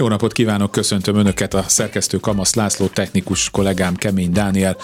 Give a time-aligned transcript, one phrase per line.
[0.00, 4.76] Jó napot kívánok, köszöntöm Önöket, a szerkesztő Kamasz László, technikus kollégám Kemény Dániel,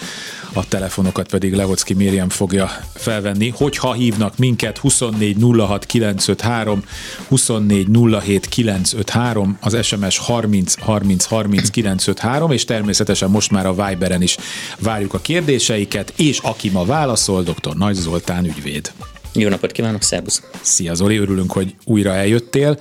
[0.52, 3.48] a telefonokat pedig Levocki Mériam fogja felvenni.
[3.48, 6.82] Hogyha hívnak minket 24 06 953,
[7.28, 7.88] 24
[8.20, 14.36] 07 953, az SMS 30 30 30 953, és természetesen most már a Viberen is
[14.78, 17.76] várjuk a kérdéseiket, és aki ma válaszol, dr.
[17.76, 18.92] Nagy Zoltán ügyvéd.
[19.36, 20.42] Jó napot kívánok, szervusz!
[20.60, 22.80] Szia Zoli, örülünk, hogy újra eljöttél.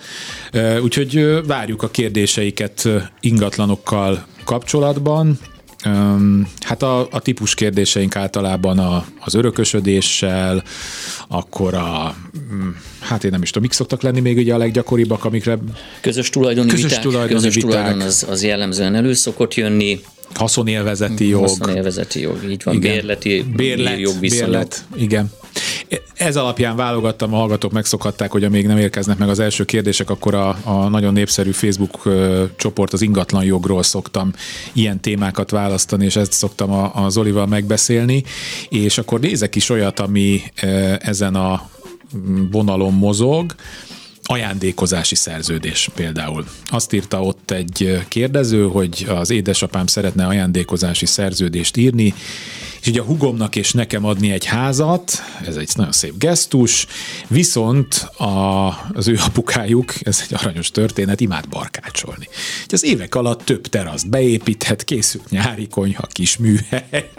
[0.84, 5.40] Úgyhogy várjuk a kérdéseiket ingatlanokkal kapcsolatban.
[6.60, 10.64] Hát a, a típus kérdéseink általában a, az örökösödéssel,
[11.28, 12.16] akkor a,
[12.54, 12.70] mm,
[13.00, 15.58] hát én nem is tudom, mik szoktak lenni még ugye a leggyakoribbak, amikre...
[16.02, 17.72] Közös tulajdoni közös viták, tulajdoni közös viták.
[17.72, 20.00] tulajdon az, az jellemzően elő szokott jönni.
[20.34, 21.42] Haszonélvezeti jog.
[21.42, 22.76] Haszonélvezeti jog, így van.
[22.76, 22.94] Igen.
[22.94, 24.20] Bérleti bérlet.
[24.20, 25.32] Bérlet, igen.
[26.16, 30.36] Ez alapján válogattam, a hallgatók megszokhatták, hogy amíg nem érkeznek meg az első kérdések, akkor
[30.36, 32.02] a, a nagyon népszerű Facebook
[32.56, 34.34] csoport az ingatlan jogról szoktam
[34.74, 38.24] ilyen témákat választani, és ezt szoktam a, a Zolival megbeszélni,
[38.70, 40.42] és akkor nézek is olyat, ami
[41.00, 41.70] ezen a
[42.52, 43.56] vonalon mozog,
[44.26, 46.46] ajándékozási szerződés például.
[46.66, 52.14] Azt írta ott egy kérdező, hogy az édesapám szeretne ajándékozási szerződést írni,
[52.82, 55.12] és ugye a hugomnak és nekem adni egy házat,
[55.46, 56.88] ez egy nagyon szép gesztus,
[57.28, 62.28] viszont a, az ő apukájuk, ez egy aranyos történet, imád barkácsolni.
[62.62, 67.10] Úgyhogy az évek alatt több teraszt beépíthet, készült nyári konyha, kis műhely,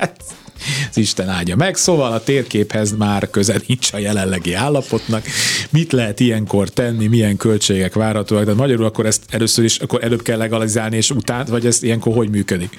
[0.90, 5.24] az Isten áldja meg, szóval a térképhez már közel nincs a jelenlegi állapotnak.
[5.70, 10.22] Mit lehet ilyenkor tenni, milyen költségek várhatóak, de magyarul akkor ezt először is, akkor előbb
[10.22, 12.78] kell legalizálni, és utána, vagy ez ilyenkor hogy működik?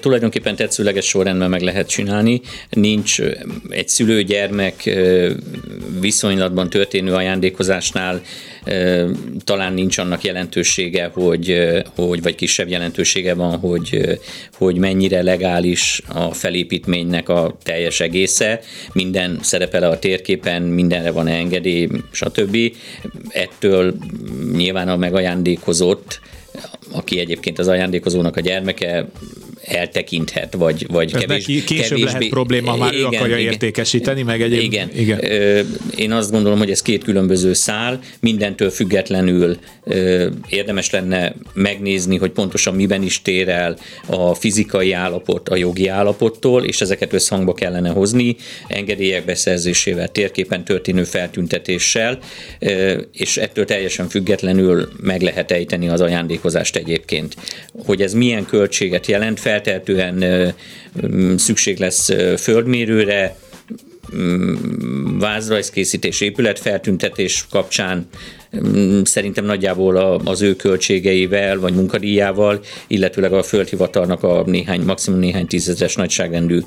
[0.00, 2.40] Tulajdonképpen tetszőleges sorrendben meg lehet csinálni.
[2.70, 3.20] Nincs
[3.68, 4.90] egy szülő-gyermek
[6.00, 8.22] viszonylatban történő ajándékozásnál
[9.44, 11.58] talán nincs annak jelentősége, hogy,
[11.94, 14.18] hogy vagy kisebb jelentősége van, hogy,
[14.52, 18.60] hogy mennyire legális a felépítménynek a teljes egésze.
[18.92, 22.56] Minden szerepel a térképen, mindenre van engedély, stb.
[23.28, 23.94] Ettől
[24.52, 26.20] nyilván a megajándékozott
[26.92, 29.06] aki egyébként az ajándékozónak a gyermeke,
[29.64, 33.52] eltekinthet, vagy, vagy Ez kevés, neki később kevésbé, lehet probléma, már igen, ő akarja igen,
[33.52, 34.60] értékesíteni, meg egyéb.
[34.60, 34.90] Igen.
[34.96, 35.20] igen.
[35.96, 39.56] Én azt gondolom, hogy ez két különböző szál, mindentől függetlenül
[40.48, 46.64] érdemes lenne megnézni, hogy pontosan miben is tér el a fizikai állapot a jogi állapottól,
[46.64, 48.36] és ezeket összhangba kellene hozni,
[48.68, 52.18] engedélyek beszerzésével, térképen történő feltüntetéssel,
[53.12, 57.36] és ettől teljesen függetlenül meg lehet ejteni az ajándékozást egyébként.
[57.84, 60.54] Hogy ez milyen költséget jelent, feltehetően
[61.36, 63.36] szükség lesz földmérőre,
[65.18, 68.08] vázrajzkészítés, épületfeltüntetés kapcsán
[69.04, 75.94] szerintem nagyjából az ő költségeivel vagy munkadíjával, illetőleg a földhivatalnak a néhány, maximum néhány tízezeres
[75.94, 76.60] nagyságrendű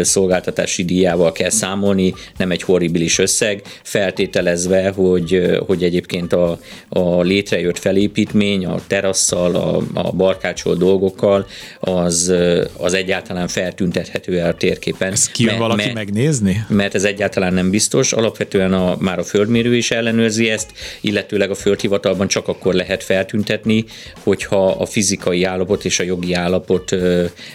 [0.00, 7.78] szolgáltatási díjával kell számolni, nem egy horribilis összeg, feltételezve, hogy, hogy egyébként a, a létrejött
[7.78, 11.46] felépítmény, a terasszal, a, a barkácsol dolgokkal,
[11.80, 12.34] az,
[12.76, 15.12] az egyáltalán feltüntethető el a térképen.
[15.12, 16.64] Ezt kijön mert, valaki mert, megnézni?
[16.68, 18.12] Mert ez egyáltalán nem biztos.
[18.12, 20.70] Alapvetően a, már a földmérő is ellenőrzi ezt,
[21.10, 23.84] illetőleg a földhivatalban csak akkor lehet feltüntetni,
[24.22, 26.96] hogyha a fizikai állapot és a jogi állapot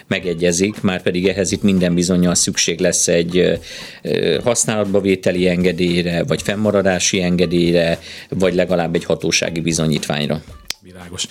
[0.06, 3.58] megegyezik, már pedig ehhez itt minden bizonyal szükség lesz egy
[4.44, 10.42] használatba vételi engedélyre, vagy fennmaradási engedélyre, vagy legalább egy hatósági bizonyítványra.
[10.82, 11.26] Világos.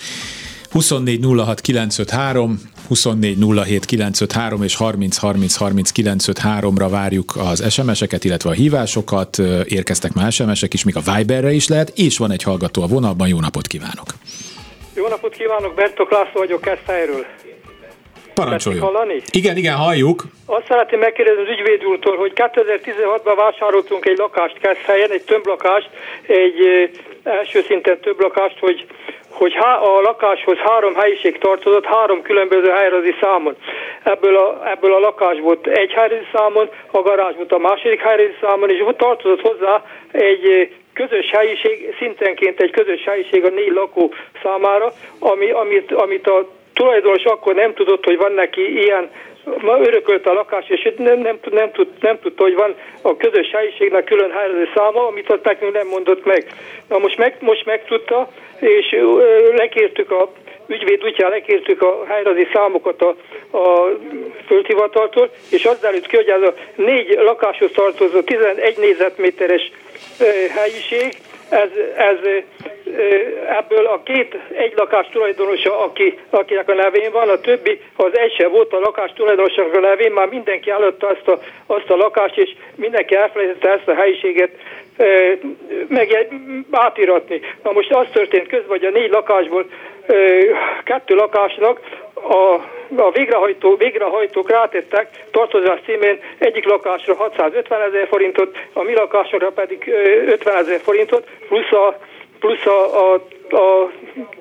[0.76, 2.56] 24 06 953,
[2.88, 9.38] 24 07 953 és 30 30 30 953-ra várjuk az SMS-eket, illetve a hívásokat.
[9.68, 13.28] Érkeztek már SMS-ek is, még a Viberre is lehet, és van egy hallgató a vonalban.
[13.28, 14.08] Jó napot kívánok!
[14.94, 17.24] Jó napot kívánok, Bertok László vagyok Keszthelyről.
[18.34, 18.82] Parancsoljon.
[18.82, 19.22] hallani?
[19.30, 20.24] Igen, igen, halljuk.
[20.46, 25.90] Azt szeretném megkérdezni az ügyvéd úrtól, hogy 2016-ban vásároltunk egy lakást Keszthelyen, egy tömblakást,
[26.26, 26.58] egy
[27.22, 28.86] első szinten több lakást, hogy
[29.36, 33.56] hogy a lakáshoz három helyiség tartozott, három különböző helyrezi számon.
[34.02, 38.36] Ebből a, ebből a lakás volt egy helyrezi számon, a garázs volt a második helyrezi
[38.40, 44.92] számon, és tartozott hozzá egy közös helyiség, szintenként egy közös helyiség a négy lakó számára,
[45.18, 49.10] ami, amit, amit a tulajdonos akkor nem tudott, hogy van neki ilyen
[49.60, 53.50] ma örökölt a lakás, és nem, nem, nem, tud, nem tudta, hogy van a közös
[53.50, 56.46] helyiségnek külön helyező száma, amit ott nekünk nem mondott meg.
[56.88, 58.28] Na most, meg, most megtudta,
[58.60, 58.96] és
[59.56, 60.30] lekértük a
[60.66, 63.16] ügyvéd útján lekértük a helyrazi számokat a,
[63.56, 63.90] a
[64.46, 69.72] földhivataltól, és az derült ki, hogy ez a négy lakáshoz tartozó 11 négyzetméteres
[70.54, 71.12] helyiség,
[71.48, 72.18] ez, ez
[73.58, 78.46] ebből a két egy lakás tulajdonosa, aki, akinek a nevén van, a többi az egy
[78.50, 82.50] volt a lakás tulajdonosnak a nevén, már mindenki előtte azt a, azt a lakást, és
[82.74, 84.50] mindenki elfelejtette ezt a helyiséget
[85.88, 86.28] meg
[86.70, 87.40] átiratni.
[87.62, 89.66] Na most az történt közben, hogy a négy lakásból
[90.84, 91.80] kettő lakásnak
[92.14, 92.54] a,
[92.96, 99.92] a végrehajtó, végrehajtók rátettek tartozás címén egyik lakásra 650 ezer forintot, a mi lakásunkra pedig
[100.26, 101.98] 50 ezer forintot, plusz a,
[102.38, 103.14] plusz a, a,
[103.56, 103.90] a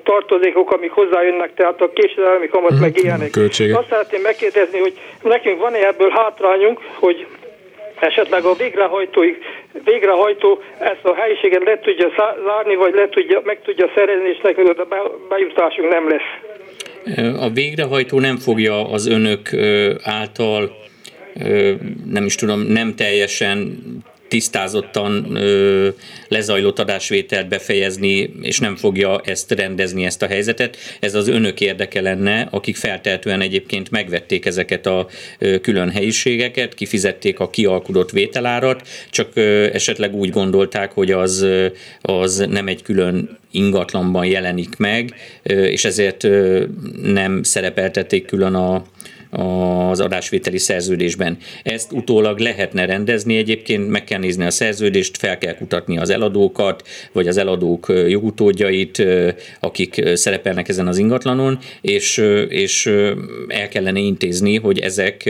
[0.04, 3.30] tartozékok, amik hozzájönnek, tehát a késedelmi kamat mm, meg ilyenek.
[3.30, 3.78] Költségek.
[3.78, 7.28] Azt szeretném megkérdezni, hogy nekünk van-e ebből hátrányunk, hogy
[8.00, 9.31] esetleg a végrehajtói,
[9.83, 12.12] végrehajtó ezt a helyiséget le tudja
[12.45, 14.88] zárni, vagy le tudja, meg tudja szerezni, és nekünk a
[15.30, 16.53] bejutásunk nem lesz.
[17.39, 19.50] A végrehajtó nem fogja az önök
[20.03, 20.71] által
[22.12, 23.77] nem is tudom, nem teljesen
[24.27, 25.89] tisztázottan ö,
[26.27, 30.77] lezajlott adásvételt befejezni, és nem fogja ezt rendezni, ezt a helyzetet.
[31.00, 35.07] Ez az önök érdeke lenne, akik feltehetően egyébként megvették ezeket a
[35.39, 41.45] ö, külön helyiségeket, kifizették a kialkudott vételárat, csak ö, esetleg úgy gondolták, hogy az,
[42.01, 45.13] az nem egy külön ingatlanban jelenik meg,
[45.44, 46.28] és ezért
[47.01, 48.86] nem szerepeltették külön a,
[49.36, 51.38] az adásvételi szerződésben.
[51.64, 56.88] Ezt utólag lehetne rendezni, egyébként meg kell nézni a szerződést, fel kell kutatni az eladókat,
[57.12, 59.06] vagy az eladók jogutódjait,
[59.60, 62.18] akik szerepelnek ezen az ingatlanon, és,
[62.50, 62.86] és
[63.48, 65.30] el kellene intézni, hogy ezek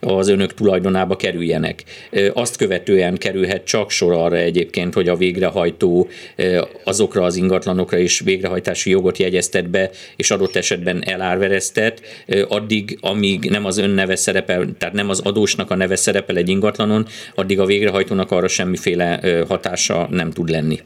[0.00, 1.84] az önök tulajdonába kerüljenek.
[2.32, 6.08] Azt követően kerülhet csak sor arra egyébként, hogy a végrehajtó
[6.84, 12.00] azokra az ingatlanokra is végrehajtási jogot jegyeztet be, és adott esetben elárvereztet,
[12.48, 16.36] addig, ami amíg nem az ön neve szerepel, tehát nem az adósnak a neve szerepel
[16.36, 17.04] egy ingatlanon,
[17.34, 19.18] addig a végrehajtónak arra semmiféle
[19.48, 20.78] hatása nem tud lenni.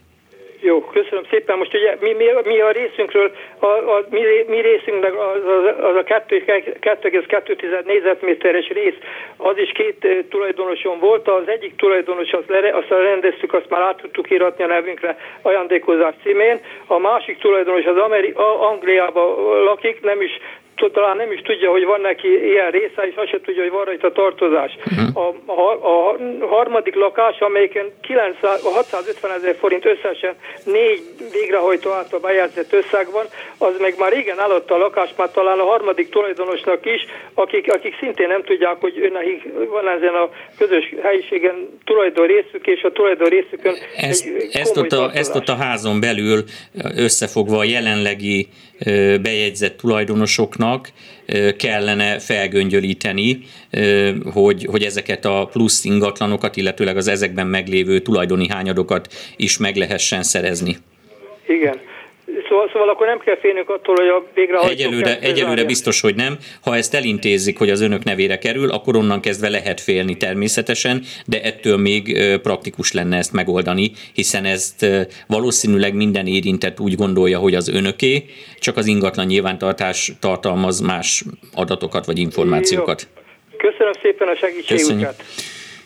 [0.61, 1.58] Jó, köszönöm szépen.
[1.58, 5.96] Most ugye mi, mi, mi a részünkről, a, a mi, mi részünknek az, az, az
[5.96, 8.99] a 2,2 négyzetméteres rész,
[9.37, 11.29] az is két tulajdonoson volt.
[11.29, 16.14] Az egyik tulajdonos, azt, le, azt rendeztük, azt már át tudtuk íratni a nevünkre ajándékozás
[16.23, 16.61] címén.
[16.87, 18.35] A másik tulajdonos az Ameri-
[18.70, 19.29] Angliában
[19.64, 20.32] lakik, nem is
[20.75, 23.85] talán nem is tudja, hogy van neki ilyen része, és azt se tudja, hogy van
[23.85, 24.73] rajta tartozás.
[24.87, 25.25] Uh-huh.
[25.25, 26.17] A, a, a
[26.47, 30.35] harmadik lakás, amelyiken 900, 650 ezer forint összesen
[30.65, 33.26] négy végrehajtó által bejegyzett összeg van,
[33.59, 37.97] az meg már régen eladta a lakást, már talán a harmadik tulajdonosnak is, akik, akik
[38.00, 43.29] szintén nem tudják, hogy nekik van ezen a közös helyiségen tulajdon részük, és a tulajdon
[43.29, 46.44] részükön ezt, ezt, ott a, ezt ott a házon belül
[46.97, 48.49] összefogva a jelenlegi
[49.23, 50.93] bejegyzett tulajdonosoknak
[51.56, 53.38] kellene felgöngyölíteni,
[54.32, 60.23] hogy, hogy ezeket a plusz ingatlanokat, illetőleg az ezekben meglévő tulajdoni hányadokat is meg lehessen
[60.23, 60.76] szerezni.
[61.47, 61.81] Igen.
[62.49, 64.71] Szóval, szóval akkor nem kell félnünk attól, hogy a végrehajtó...
[64.73, 66.37] Egyelőre, egyelőre biztos, hogy nem.
[66.62, 71.43] Ha ezt elintézik, hogy az önök nevére kerül, akkor onnan kezdve lehet félni természetesen, de
[71.43, 74.87] ettől még praktikus lenne ezt megoldani, hiszen ezt
[75.26, 78.25] valószínűleg minden érintett úgy gondolja, hogy az önöké,
[78.59, 81.25] csak az ingatlan nyilvántartás tartalmaz más
[81.55, 83.09] adatokat vagy információkat.
[83.15, 83.23] Jó.
[83.71, 84.76] Köszönöm szépen a segítségüket.
[84.76, 85.11] Köszönjük,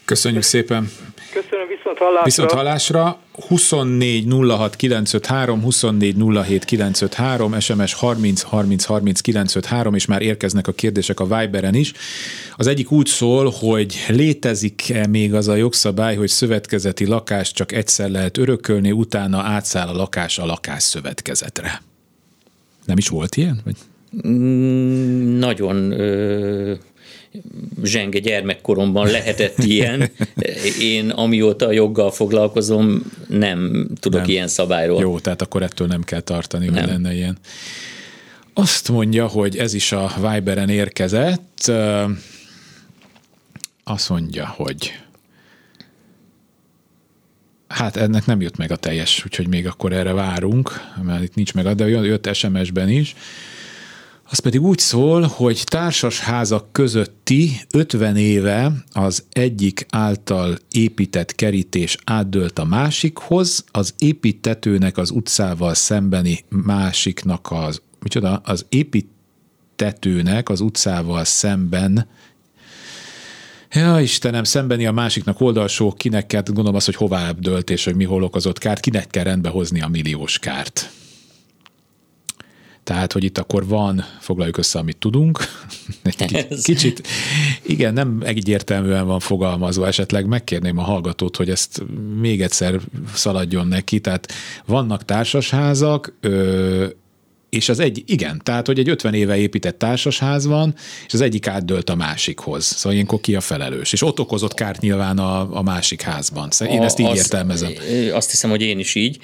[0.05, 0.85] Köszönjük szépen.
[1.33, 2.25] Köszönöm, viszont hallásra.
[2.25, 3.19] Viszont hallásra
[3.49, 6.17] 24 06 953, 24
[6.47, 11.93] 07 953, SMS 30 30 30 953, és már érkeznek a kérdések a Viberen is.
[12.57, 18.11] Az egyik úgy szól, hogy létezik-e még az a jogszabály, hogy szövetkezeti lakást csak egyszer
[18.11, 21.83] lehet örökölni, utána átszáll a lakás a lakásszövetkezetre.
[22.85, 23.61] Nem is volt ilyen?
[23.65, 23.77] Vagy?
[24.29, 26.75] Mm, nagyon ö,
[27.83, 30.11] zsenge gyermekkoromban lehetett ilyen.
[30.81, 34.31] Én amióta a joggal foglalkozom, nem tudok nem.
[34.31, 35.01] ilyen szabályról.
[35.01, 37.39] Jó, tehát akkor ettől nem kell tartani, hogy lenne ilyen.
[38.55, 41.73] Azt mondja, hogy ez is a Viberen érkezett.
[43.85, 44.93] Azt mondja, hogy
[47.69, 50.71] Hát ennek nem jött meg a teljes, úgyhogy még akkor erre várunk,
[51.03, 53.15] mert itt nincs meg, de jött SMS-ben is.
[54.31, 61.97] Az pedig úgy szól, hogy társas házak közötti 50 éve az egyik által épített kerítés
[62.05, 71.25] átdőlt a másikhoz, az építetőnek az utcával szembeni másiknak az, micsoda, az építetőnek az utcával
[71.25, 72.09] szemben
[73.73, 77.95] Ja, Istenem, szembeni a másiknak oldalsó, kinek kell, gondolom az, hogy hová dölt, és hogy
[77.95, 80.91] mi hol okozott kárt, kinek kell rendbe hozni a milliós kárt.
[82.89, 85.39] Tehát, hogy itt akkor van, foglaljuk össze, amit tudunk,
[86.19, 87.07] egy kicsit,
[87.63, 91.83] igen, nem egyértelműen van fogalmazva, esetleg megkérném a hallgatót, hogy ezt
[92.21, 92.81] még egyszer
[93.15, 94.33] szaladjon neki, tehát
[94.67, 96.13] vannak társasházak,
[97.51, 100.75] és az egy, igen, tehát, hogy egy 50 éve épített társasház van,
[101.07, 102.65] és az egyik átdőlt a másikhoz.
[102.65, 103.93] Szóval ilyenkor ki a felelős.
[103.93, 106.51] És ott okozott kárt nyilván a, a másik házban.
[106.51, 107.73] Szóval én ezt így az, értelmezem.
[108.13, 109.19] Azt hiszem, hogy én is így.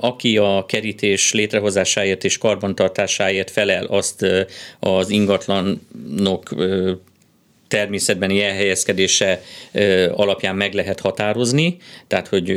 [0.00, 4.26] Aki a kerítés létrehozásáért és karbantartásáért felel, azt
[4.80, 6.54] az ingatlanok
[7.70, 9.42] természetbeni elhelyezkedése
[10.10, 12.50] alapján meg lehet határozni, tehát hogy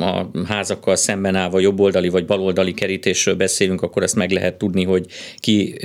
[0.00, 5.06] a házakkal szemben állva jobboldali vagy baloldali kerítésről beszélünk, akkor ezt meg lehet tudni, hogy
[5.36, 5.76] ki,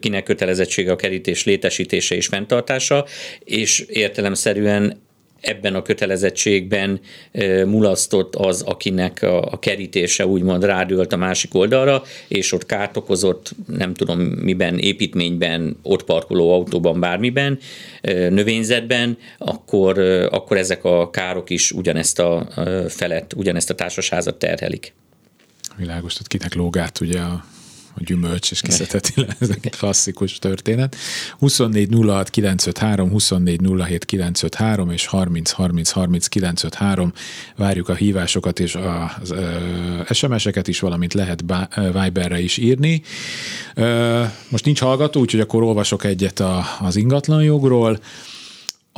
[0.00, 3.04] kinek kötelezettsége a kerítés létesítése és fenntartása,
[3.44, 5.06] és értelemszerűen
[5.40, 7.00] ebben a kötelezettségben
[7.64, 13.94] mulasztott az, akinek a, kerítése úgymond rádőlt a másik oldalra, és ott kárt okozott, nem
[13.94, 17.58] tudom miben, építményben, ott parkoló autóban, bármiben,
[18.28, 19.98] növényzetben, akkor,
[20.30, 22.48] akkor ezek a károk is ugyanezt a
[22.88, 24.92] felet, ugyanezt a társasházat terhelik.
[25.76, 27.44] Világos, tehát kinek lógát ugye a
[27.98, 30.96] a gyümölcs, és kiszedheti le, ez egy klasszikus történet.
[31.38, 37.12] 24 06 953, 24 07 953 és 30 30 30 953
[37.56, 38.78] várjuk a hívásokat és
[39.20, 39.34] az
[40.10, 41.44] SMS-eket is, valamint lehet
[41.76, 43.02] Viberre is írni.
[44.48, 46.42] Most nincs hallgató, úgyhogy akkor olvasok egyet
[46.80, 47.98] az ingatlanjogról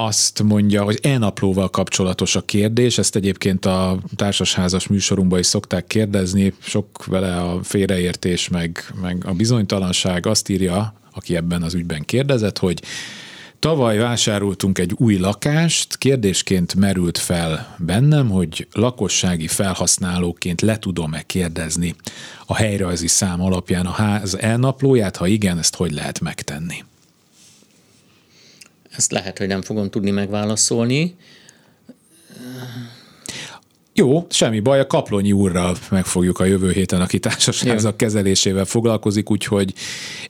[0.04, 6.54] azt mondja, hogy e-naplóval kapcsolatos a kérdés, ezt egyébként a társasházas műsorunkban is szokták kérdezni,
[6.58, 12.58] sok vele a félreértés, meg, meg a bizonytalanság, azt írja, aki ebben az ügyben kérdezett,
[12.58, 12.82] hogy
[13.58, 21.94] Tavaly vásároltunk egy új lakást, kérdésként merült fel bennem, hogy lakossági felhasználóként le tudom-e kérdezni
[22.46, 26.84] a helyrajzi szám alapján a ház elnaplóját, ha igen, ezt hogy lehet megtenni?
[29.00, 31.16] Ezt lehet, hogy nem fogom tudni megválaszolni.
[33.94, 39.72] Jó, semmi baj, a Kaplonyi úrral megfogjuk a jövő héten, aki társasházak kezelésével foglalkozik, úgyhogy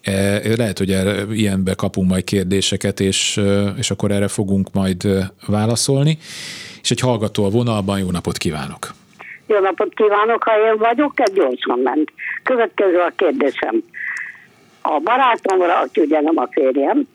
[0.03, 5.05] e, lehet, hogy erre, ilyenbe kapunk majd kérdéseket, és, e, és akkor erre fogunk majd
[5.05, 6.19] e, válaszolni.
[6.83, 8.95] És egy hallgató a vonalban, jó napot kívánok!
[9.47, 12.13] Jó napot kívánok, ha én vagyok, egy gyorsan ment.
[12.43, 13.83] Következő a kérdésem.
[14.83, 17.07] A barátomra, aki ugye nem a férjem,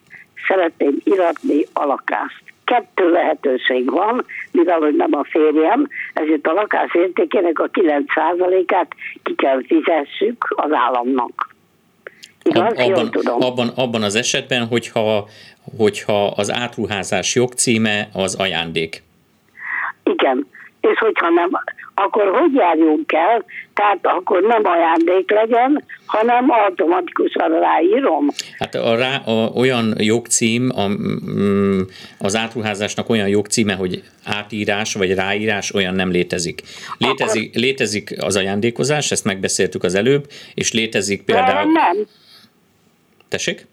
[0.47, 2.43] szeretném iratni a lakást.
[2.63, 8.87] Kettő lehetőség van, mivel hogy nem a férjem, ezért a lakás értékének a 9%-át
[9.23, 11.55] ki kell fizessük az államnak.
[12.43, 12.77] Igaz?
[12.77, 13.41] Abban, tudom.
[13.41, 15.27] Abban, abban az esetben, hogyha,
[15.77, 19.03] hogyha az átruházás jogcíme az ajándék.
[20.03, 20.47] Igen,
[20.81, 21.49] és hogyha nem,
[21.95, 23.45] akkor hogy járjunk el?
[23.73, 28.27] Tehát akkor nem ajándék legyen, hanem automatikusan ráírom.
[28.57, 30.89] Hát a rá, a, olyan jogcím, a,
[32.19, 36.61] az átruházásnak olyan jogcíme, hogy átírás vagy ráírás olyan nem létezik.
[36.97, 37.61] Létezik, akkor...
[37.61, 41.71] létezik az ajándékozás, ezt megbeszéltük az előbb, és létezik például...
[41.71, 41.97] Nem.
[43.27, 43.67] Tessék?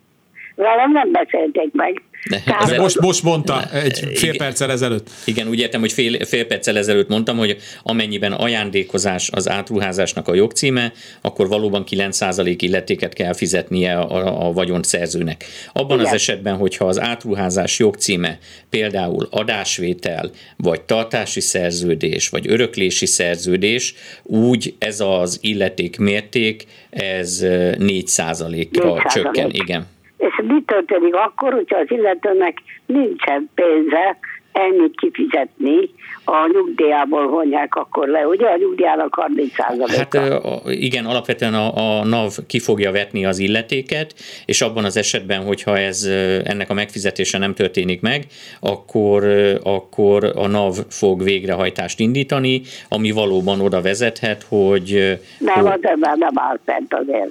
[0.54, 2.02] Velem nem beszélték meg.
[2.28, 5.10] De most, most mondta, egy fél igen, perccel ezelőtt.
[5.24, 10.34] Igen, úgy értem, hogy fél, fél perccel ezelőtt mondtam, hogy amennyiben ajándékozás az átruházásnak a
[10.34, 15.44] jogcíme, akkor valóban 9% illetéket kell fizetnie a, a vagyont szerzőnek.
[15.72, 16.06] Abban igen.
[16.06, 18.38] az esetben, hogyha az átruházás jogcíme
[18.70, 29.10] például adásvétel, vagy tartási szerződés, vagy öröklési szerződés, úgy ez az illeték mérték, ez 4%-ra
[29.14, 29.50] csökken.
[29.50, 29.86] Igen.
[30.28, 34.18] És mi történik akkor, hogyha az illetőnek nincsen pénze
[34.52, 35.90] ennyit kifizetni,
[36.24, 38.46] a nyugdíjából vonják akkor le, ugye?
[38.46, 39.52] A nyugdíjának 30
[39.96, 40.18] Hát
[40.66, 44.14] igen, alapvetően a, a NAV ki fogja vetni az illetéket,
[44.46, 46.02] és abban az esetben, hogyha ez
[46.44, 48.26] ennek a megfizetése nem történik meg,
[48.60, 49.24] akkor,
[49.62, 55.18] akkor a NAV fog végrehajtást indítani, ami valóban oda vezethet, hogy...
[55.38, 55.80] Nem, hogy...
[55.82, 57.30] az nem áll fent azért.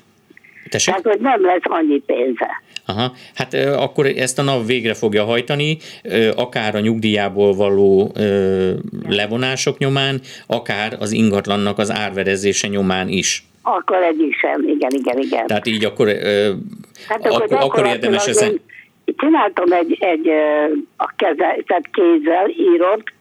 [0.70, 0.96] Tessék?
[0.96, 2.62] Tehát, hogy nem lesz annyi pénze.
[2.86, 5.78] Aha, hát akkor ezt a NAV végre fogja hajtani,
[6.36, 8.12] akár a nyugdíjából való
[9.10, 13.44] levonások nyomán, akár az ingatlannak az árverezése nyomán is.
[13.62, 15.48] Akkor egyik sem, igen, igen, igen.
[15.48, 16.08] Tehát így akkor,
[17.08, 18.62] hát akkor, akkor, akkor érdemes ezen...
[19.18, 20.28] Csináltam egy, egy
[20.98, 23.14] a keze, tehát kézzel írott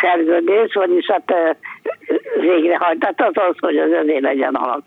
[0.00, 1.32] szerződés, vagyis hát
[2.40, 4.80] végrehajtott az az, hogy az övé legyen a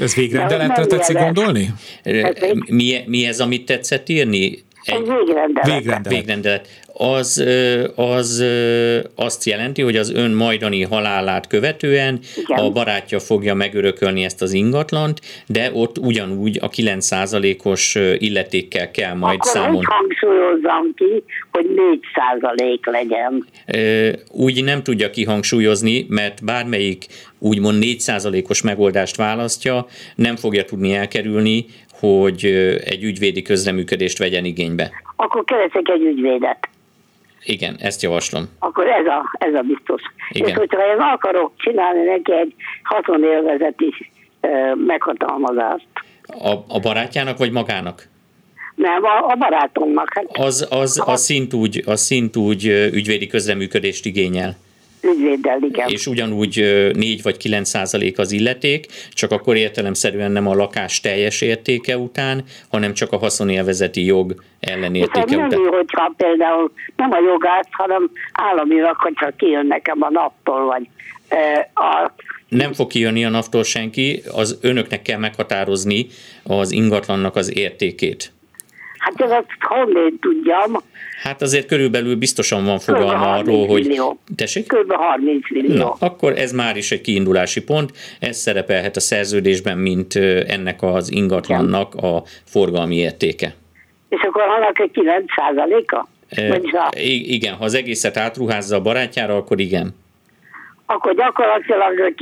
[0.00, 1.72] ez végrendeletre tetszik gondolni?
[2.66, 4.64] Mi, mi ez, amit tetszett írni?
[4.86, 5.66] Egy végrendelet.
[5.66, 6.08] Végrendelet.
[6.08, 6.68] végrendelet.
[6.98, 7.44] Az,
[7.94, 8.44] az
[9.14, 12.58] azt jelenti, hogy az ön majdani halálát követően Igen.
[12.58, 19.38] a barátja fogja megörökölni ezt az ingatlant, de ott ugyanúgy a 9%-os illetékkel kell majd
[19.38, 19.76] Akkor számolni.
[19.76, 23.46] úgy hangsúlyozzam ki, hogy 4 százalék legyen.
[23.66, 27.06] Ö, úgy nem tudja kihangsúlyozni, mert bármelyik
[27.38, 31.66] úgymond 4%-os megoldást választja, nem fogja tudni elkerülni,
[32.00, 32.44] hogy
[32.84, 34.90] egy ügyvédi közreműködést vegyen igénybe.
[35.16, 36.68] Akkor keresek egy ügyvédet.
[37.44, 38.48] Igen, ezt javaslom.
[38.58, 40.02] Akkor ez a, ez a biztos.
[40.30, 40.48] Igen.
[40.48, 43.94] És hogyha én akarok csinálni neki egy haszonélvezeti
[44.40, 45.86] ö, meghatalmazást,
[46.26, 48.08] A, a barátjának vagy magának?
[48.74, 54.06] nem, a, a barátomnak, hát Az, az, az, szint úgy, az szint úgy ügyvédi közreműködést
[54.06, 54.56] igényel.
[55.06, 55.88] Ügyvéddel, igen.
[55.88, 61.00] És ugyanúgy ö, 4 vagy 9 százalék az illeték, csak akkor értelemszerűen nem a lakás
[61.00, 65.60] teljes értéke után, hanem csak a haszonélvezeti jog Hiszen ellenértéke nem után.
[65.60, 70.88] jó, hogyha például nem a jogász, hanem államilag, hogyha kijön nekem a naptól, vagy
[71.74, 72.10] a
[72.48, 76.06] Nem fog kijönni a naptól senki, az önöknek kell meghatározni
[76.42, 78.32] az ingatlannak az értékét.
[79.06, 80.76] Hát ez azt honnét tudjam,
[81.22, 83.86] Hát azért körülbelül biztosan van fogalma 30 arról, hogy...
[83.86, 84.18] millió.
[84.36, 84.66] Tessék?
[84.66, 84.92] Kb.
[84.92, 85.74] 30 millió.
[85.74, 90.14] Na, akkor ez már is egy kiindulási pont, ez szerepelhet a szerződésben, mint
[90.46, 93.54] ennek az ingatlannak a forgalmi értéke.
[94.08, 96.08] És akkor annak egy 9 százaléka?
[96.36, 99.94] Ö, Vagyis a, i- Igen, ha az egészet átruházza a barátjára, akkor igen.
[100.86, 102.14] akkor gyakorlatilag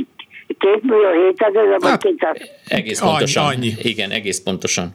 [0.58, 2.36] 2 millió 700 ezer, vagy Hát, 200.
[2.68, 3.44] Egész Annyi- pontosan.
[3.44, 3.72] annyi.
[3.82, 4.94] Igen, egész pontosan.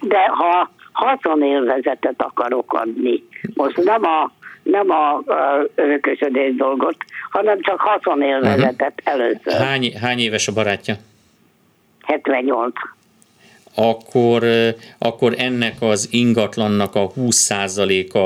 [0.00, 3.22] De ha haszonélvezetet akarok adni,
[3.54, 4.30] most nem a
[4.62, 5.22] nem a,
[5.74, 6.96] örökösödés dolgot,
[7.30, 9.08] hanem csak haszonélvezetet Mhm.
[9.20, 9.52] először.
[9.52, 10.94] Hány, hány éves a barátja?
[12.02, 12.74] 78.
[13.74, 14.44] akkor,
[14.98, 18.18] akkor ennek az ingatlannak a 20%-a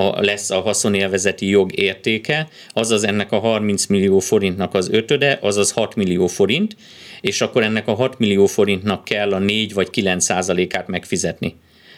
[0.00, 5.70] a, lesz a haszonélvezeti jog értéke, azaz ennek a 30 millió forintnak az ötöde, azaz
[5.70, 6.76] 6 millió forint,
[7.20, 11.54] és akkor ennek a 6 millió forintnak kell a 4 vagy 9 százalékát megfizetni.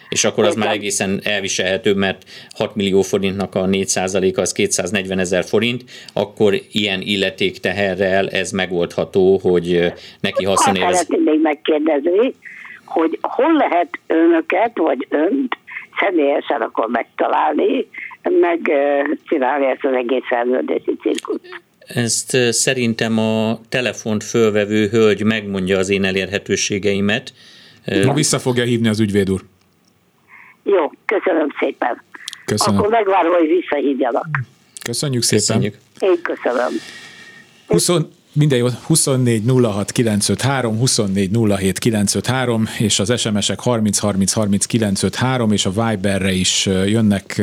[0.09, 2.23] És akkor az már egészen elviselhető, mert
[2.55, 9.37] 6 millió forintnak a 4 százaléka az 240 ezer forint, akkor ilyen illetékteherrel ez megoldható,
[9.37, 10.95] hogy neki Azt haszonélvez...
[10.95, 12.33] szeretném még megkérdezni,
[12.87, 15.57] hogy hol lehet önöket, vagy önt
[15.99, 17.87] személyesen akkor megtalálni,
[18.21, 21.61] meg ö, csinálni ezt az egész szerződési cirkuszt.
[21.87, 27.33] Ezt szerintem a telefont fölvevő hölgy megmondja az én elérhetőségeimet.
[28.05, 29.41] Ma vissza fogja hívni az ügyvéd úr.
[30.63, 32.01] Jó, köszönöm szépen.
[32.45, 32.79] Köszönöm.
[32.79, 34.27] Akkor megvárom, hogy visszahívjanak.
[34.83, 35.45] Köszönjük szépen.
[35.45, 35.75] Köszönjük.
[35.99, 36.71] Én köszönöm.
[37.67, 37.89] 20,
[38.37, 45.51] minden jó, 24 06 953, 24 07 953, és az SMS-ek 30 30 30 953,
[45.51, 47.41] és a Viberre is jönnek.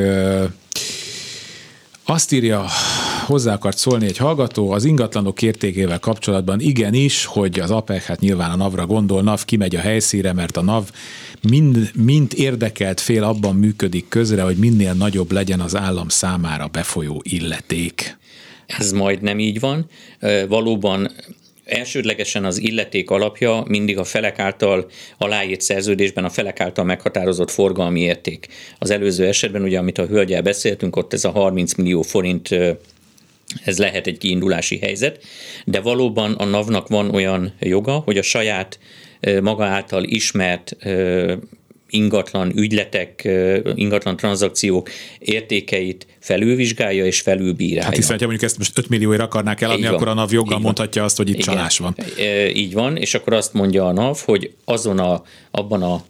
[2.04, 2.64] Azt írja,
[3.26, 8.50] hozzá akart szólni egy hallgató, az ingatlanok értékével kapcsolatban igenis, hogy az APEC, hát nyilván
[8.50, 10.90] a NAV-ra gondol, NAV kimegy a helyszíre, mert a NAV
[11.48, 17.22] mind, mind érdekelt fél abban működik közre, hogy minél nagyobb legyen az állam számára befolyó
[17.24, 18.16] illeték.
[18.66, 19.86] Ez majd nem így van.
[20.48, 21.10] Valóban
[21.64, 28.00] elsődlegesen az illeték alapja mindig a felek által aláírt szerződésben a felek által meghatározott forgalmi
[28.00, 28.46] érték.
[28.78, 32.48] Az előző esetben, ugye, amit a hölgyel beszéltünk, ott ez a 30 millió forint
[33.64, 35.24] ez lehet egy kiindulási helyzet,
[35.64, 38.78] de valóban a NAV-nak van olyan joga, hogy a saját
[39.42, 40.76] maga által ismert
[41.94, 43.28] ingatlan ügyletek,
[43.74, 47.82] ingatlan tranzakciók értékeit felülvizsgálja és felülbírálja.
[47.84, 49.94] Hát hiszen, ha mondjuk ezt most 5 millióért akarnák eladni, Így van.
[49.96, 50.62] akkor a NAV joggal van.
[50.62, 51.46] mondhatja azt, hogy itt Igen.
[51.54, 51.96] csalás van.
[52.18, 56.04] E, Így van, és akkor azt mondja a NAV, hogy azon a, abban a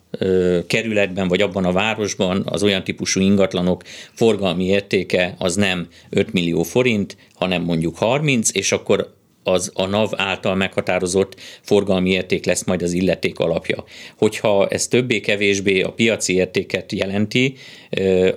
[0.67, 6.63] kerületben, vagy abban a városban az olyan típusú ingatlanok forgalmi értéke az nem 5 millió
[6.63, 12.83] forint, hanem mondjuk 30, és akkor az a NAV által meghatározott forgalmi érték lesz majd
[12.83, 13.85] az illeték alapja.
[14.17, 17.55] Hogyha ez többé-kevésbé a piaci értéket jelenti,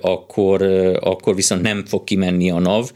[0.00, 0.62] akkor,
[1.00, 2.90] akkor viszont nem fog kimenni a NAV,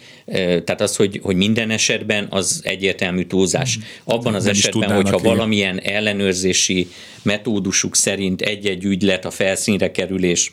[0.64, 3.78] tehát az, hogy, hogy minden esetben az egyértelmű túlzás.
[4.04, 5.34] Abban az Nem esetben, hogyha igen.
[5.34, 6.88] valamilyen ellenőrzési
[7.22, 10.52] metódusuk szerint egy-egy ügylet a felszínre kerülés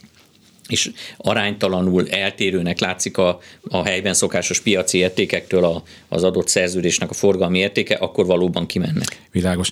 [0.70, 7.14] és aránytalanul eltérőnek látszik a, a helyben szokásos piaci értékektől a, az adott szerződésnek a
[7.14, 9.20] forgalmi értéke, akkor valóban kimennek.
[9.32, 9.72] Világos.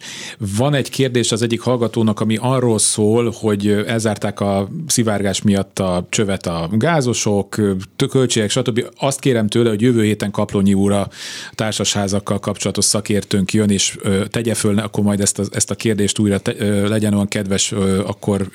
[0.58, 6.08] Van egy kérdés az egyik hallgatónak, ami arról szól, hogy elzárták a szivárgás miatt a
[6.10, 7.62] csövet a gázosok,
[8.10, 8.86] költségek, stb.
[9.00, 11.10] Azt kérem tőle, hogy jövő héten Kaplonyi úr a
[11.56, 13.98] társasházakkal kapcsolatos szakértőnk jön, és
[14.30, 16.54] tegye föl, akkor majd ezt a, ezt a kérdést újra te,
[16.88, 17.72] legyen olyan kedves,
[18.06, 18.50] akkor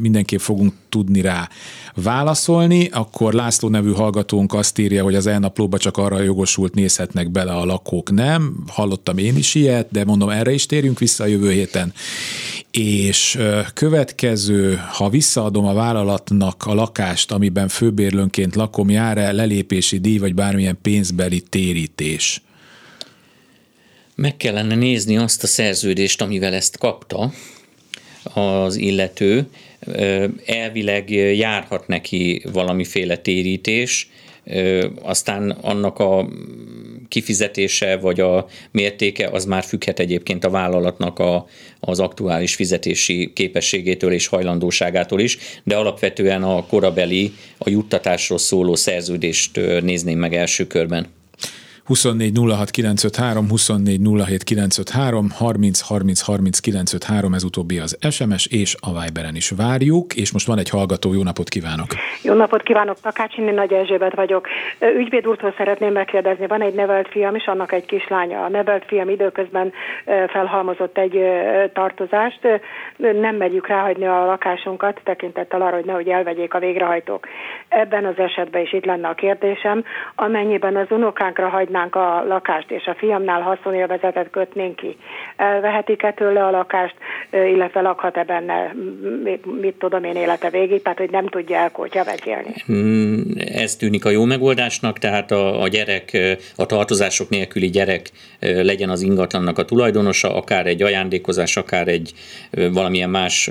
[0.00, 1.48] mindenképp fogunk tudni rá
[1.94, 7.52] válaszolni, akkor László nevű hallgatónk azt írja, hogy az elnaplóba csak arra jogosult nézhetnek bele
[7.52, 8.64] a lakók, nem?
[8.66, 11.92] Hallottam én is ilyet, de mondom, erre is térjünk vissza a jövő héten.
[12.70, 13.38] És
[13.74, 20.78] következő, ha visszaadom a vállalatnak a lakást, amiben főbérlőnként lakom, jár-e lelépési díj, vagy bármilyen
[20.82, 22.42] pénzbeli térítés?
[24.14, 27.32] Meg kellene nézni azt a szerződést, amivel ezt kapta
[28.34, 29.46] az illető,
[30.46, 34.08] elvileg járhat neki valamiféle térítés,
[35.02, 36.28] aztán annak a
[37.08, 41.46] kifizetése vagy a mértéke az már függhet egyébként a vállalatnak a,
[41.80, 49.60] az aktuális fizetési képességétől és hajlandóságától is, de alapvetően a korabeli, a juttatásról szóló szerződést
[49.80, 51.06] nézném meg első körben.
[51.86, 58.76] 24 06 953, 24 07 953, 30 30 30 953, ez utóbbi az SMS, és
[58.80, 61.86] a Viberen is várjuk, és most van egy hallgató, jó napot kívánok!
[62.22, 64.46] Jó napot kívánok, Takácsinni Nagy Erzsébet vagyok.
[64.96, 68.44] Ügyvéd úrtól szeretném megkérdezni, van egy nevelt fiam és annak egy kislánya.
[68.44, 69.72] A nevelt fiam időközben
[70.28, 71.18] felhalmozott egy
[71.72, 72.40] tartozást,
[72.96, 77.26] nem megyük ráhagyni a lakásunkat, tekintettel arra, hogy nehogy elvegyék a végrehajtók.
[77.68, 82.70] Ebben az esetben is itt lenne a kérdésem, amennyiben az unokánkra hagy adnánk a lakást,
[82.70, 84.96] és a fiamnál haszonélvezetet kötnénk ki,
[85.36, 86.94] elvehetik-e tőle a lakást,
[87.30, 88.74] illetve lakhat-e benne,
[89.60, 92.54] mit tudom én, élete végig, tehát hogy nem tudja elkótya vegyélni.
[92.72, 93.20] Mm,
[93.54, 96.18] ez tűnik a jó megoldásnak, tehát a, a gyerek,
[96.56, 98.10] a tartozások nélküli gyerek
[98.40, 102.12] legyen az ingatlannak a tulajdonosa, akár egy ajándékozás, akár egy
[102.72, 103.50] valamilyen más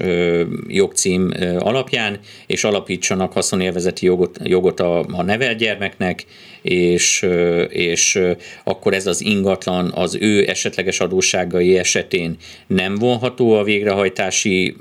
[0.67, 6.25] jogcím alapján, és alapítsanak haszonélvezeti jogot, jogot a, a nevelt gyermeknek,
[6.63, 7.26] és,
[7.69, 8.19] és
[8.63, 14.76] akkor ez az ingatlan az ő esetleges adósságai esetén nem vonható a végrehajtási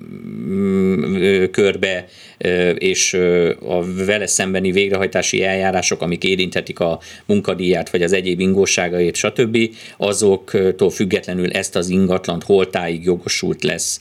[0.48, 2.06] mm, körbe,
[2.78, 3.14] és
[3.60, 9.58] a vele szembeni végrehajtási eljárások, amik érinthetik a munkadíját, vagy az egyéb ingóságait, stb.,
[9.96, 14.00] azoktól függetlenül ezt az ingatlant holtáig jogosult lesz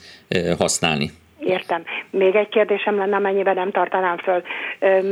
[0.58, 1.12] használni.
[1.52, 1.84] Értem.
[2.10, 4.42] Még egy kérdésem lenne, mennyiben nem tartanám föl,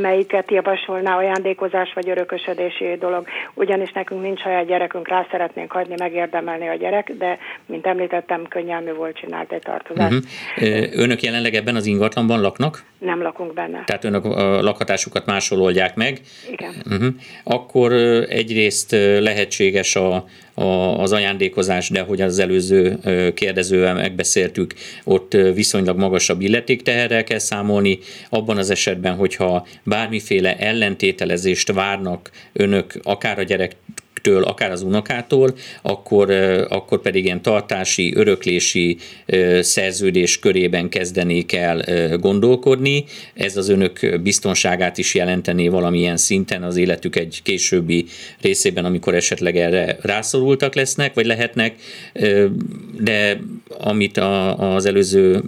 [0.01, 3.27] melyiket javasolná ajándékozás vagy örökösödési dolog.
[3.53, 8.93] Ugyanis nekünk nincs saját gyerekünk, rá szeretnénk hagyni, megérdemelni a gyerek, de mint említettem, könnyelmű
[8.93, 10.13] volt csinált egy tartozást.
[10.55, 10.83] Uh-huh.
[10.93, 12.83] Önök jelenleg ebben az ingatlanban laknak?
[12.97, 13.83] Nem lakunk benne.
[13.85, 16.19] Tehát önök a lakhatásukat máshol oldják meg?
[16.51, 16.73] Igen.
[16.91, 17.07] Uh-huh.
[17.43, 17.91] Akkor
[18.29, 20.63] egyrészt lehetséges a, a,
[21.01, 22.97] az ajándékozás, de hogy az előző
[23.33, 24.73] kérdezővel megbeszéltük,
[25.03, 25.97] ott viszonylag
[26.29, 27.99] magasabb illetékteherrel kell számolni.
[28.29, 33.75] Abban az esetben, hogyha bármiféle ellentételezést várnak önök, akár a gyerek
[34.21, 36.31] től, akár az unokától, akkor,
[36.69, 38.97] akkor pedig ilyen tartási, öröklési
[39.59, 41.83] szerződés körében kezdenék el
[42.17, 43.05] gondolkodni.
[43.33, 48.05] Ez az önök biztonságát is jelenteni valamilyen szinten az életük egy későbbi
[48.41, 51.75] részében, amikor esetleg erre rászorultak lesznek, vagy lehetnek,
[52.99, 53.39] de
[53.79, 54.17] amit
[54.57, 55.41] az előző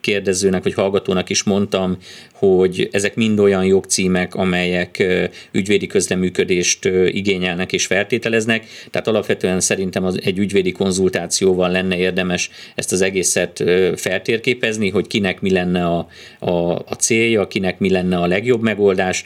[0.00, 1.96] kérdezőnek vagy hallgatónak is mondtam,
[2.32, 5.04] hogy ezek mind olyan jogcímek, amelyek
[5.52, 12.92] ügyvédi közleműködést igényelnek és feltételeznek, tehát alapvetően szerintem az egy ügyvédi konzultációval lenne érdemes ezt
[12.92, 13.64] az egészet
[13.96, 16.08] feltérképezni, hogy kinek mi lenne a,
[16.38, 19.24] a, a célja, kinek mi lenne a legjobb megoldás,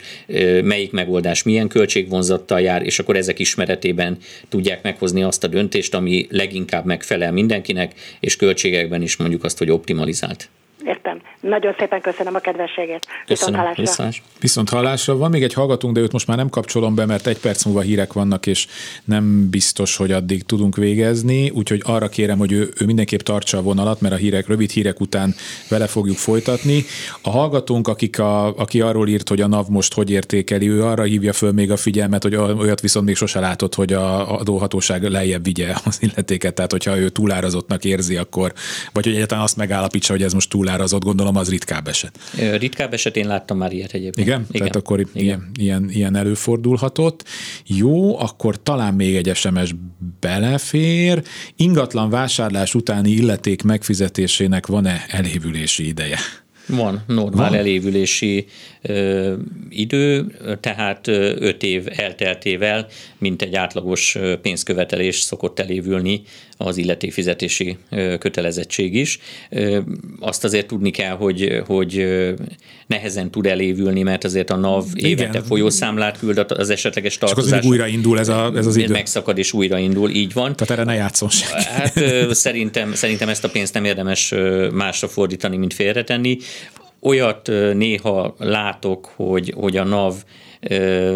[0.63, 4.17] melyik megoldás milyen költségvonzattal jár, és akkor ezek ismeretében
[4.49, 9.71] tudják meghozni azt a döntést, ami leginkább megfelel mindenkinek, és költségekben is mondjuk azt, hogy
[9.71, 10.49] optimalizált.
[10.85, 11.21] Értem.
[11.39, 13.07] Nagyon szépen köszönöm a kedvességét.
[13.27, 13.83] Viszont hallásra.
[13.83, 14.15] Viszont.
[14.39, 15.17] Viszont hallásra.
[15.17, 17.81] Van még egy hallgatunk, de őt most már nem kapcsolom be, mert egy perc múlva
[17.81, 18.67] hírek vannak, és
[19.03, 23.61] nem biztos, hogy addig tudunk végezni, úgyhogy arra kérem, hogy ő, ő mindenképp tartsa a
[23.61, 25.35] vonalat, mert a hírek, rövid hírek után
[25.69, 26.83] vele fogjuk folytatni.
[27.21, 31.03] A hallgatónk, akik a, aki arról írt, hogy a NAV most hogy értékeli, ő arra
[31.03, 35.43] hívja föl még a figyelmet, hogy olyat viszont még sose látott, hogy a adóhatóság lejjebb
[35.43, 38.53] vigye az illetéket, tehát hogyha ő túlárazottnak érzi, akkor,
[38.93, 42.19] vagy hogy egyáltalán azt megállapítsa, hogy ez most túlárazott árazott, gondolom az ritkább eset.
[42.57, 44.27] Ritkább eset, én láttam már ilyet egyébként.
[44.27, 44.39] Igen?
[44.49, 44.59] Igen.
[44.59, 45.11] Tehát akkor Igen.
[45.23, 47.23] Ilyen, ilyen, ilyen előfordulhatott.
[47.65, 49.75] Jó, akkor talán még egy SMS
[50.19, 51.23] belefér.
[51.55, 56.17] Ingatlan vásárlás utáni illeték megfizetésének van-e elévülési ideje?
[56.67, 57.59] Van normál Van.
[57.59, 58.45] elévülési
[58.81, 59.33] ö,
[59.69, 60.25] idő,
[60.59, 66.21] tehát öt év elteltével, mint egy átlagos pénzkövetelés szokott elévülni
[66.57, 67.77] az illetékfizetési
[68.19, 69.19] kötelezettség is.
[70.19, 72.05] Azt azért tudni kell, hogy, hogy
[72.87, 77.51] nehezen tud elévülni, mert azért a NAV évente folyószámlát küld az esetleges tartozás.
[77.51, 78.93] Csak az újraindul ez, a, ez az idő.
[78.93, 80.55] Megszakad és újraindul, így van.
[80.55, 81.93] Tehát erre ne játszon Hát
[82.33, 84.33] szerintem, szerintem ezt a pénzt nem érdemes
[84.73, 86.37] másra fordítani, mint félretenni.
[86.99, 90.13] Olyat néha látok, hogy, hogy a NAV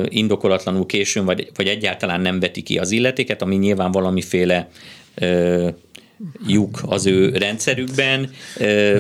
[0.09, 4.69] indokolatlanul későn, vagy, vagy egyáltalán nem veti ki az illetéket, ami nyilván valamiféle
[6.47, 8.29] lyuk az ő rendszerükben.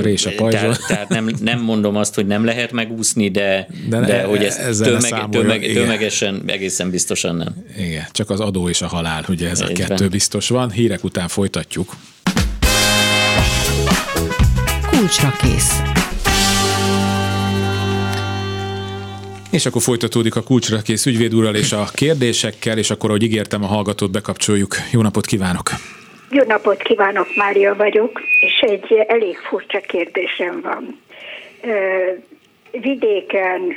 [0.01, 4.23] Rés a tehát, tehát nem, nem mondom azt, hogy nem lehet megúszni, de, de, de
[4.23, 7.65] hogy ezt tömeg, tömeg, tömegesen egészen biztosan nem.
[7.77, 10.71] Igen, csak az adó és a halál, ugye ez a kettő biztos van.
[10.71, 11.95] Hírek után folytatjuk.
[14.89, 15.81] Kulcsra kész.
[19.49, 23.67] És akkor folytatódik a kulcsra kész ügyvédúrral és a kérdésekkel, és akkor, ahogy ígértem, a
[23.67, 24.75] hallgatót bekapcsoljuk.
[24.91, 25.71] Jó napot kívánok!
[26.31, 31.01] Jó napot kívánok, Mária vagyok, és egy elég furcsa kérdésem van.
[32.71, 33.75] Vidéken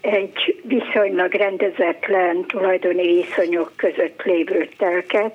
[0.00, 5.34] egy viszonylag rendezetlen tulajdoni viszonyok között lévő telket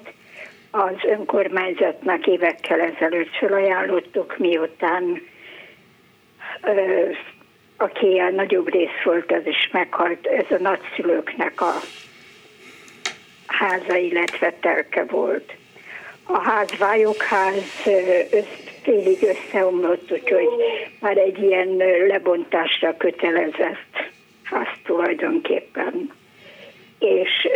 [0.71, 5.21] az önkormányzatnak évekkel ezelőtt felajánlottuk, miután
[7.77, 11.73] aki a nagyobb rész volt, az is meghalt, ez a nagyszülőknek a
[13.47, 15.53] háza, illetve telke volt.
[16.23, 17.63] A ház vályokház
[18.31, 20.47] össz, félig összeomlott, úgyhogy
[20.99, 21.75] már egy ilyen
[22.07, 24.09] lebontásra kötelezett
[24.43, 26.11] ház tulajdonképpen.
[26.99, 27.47] És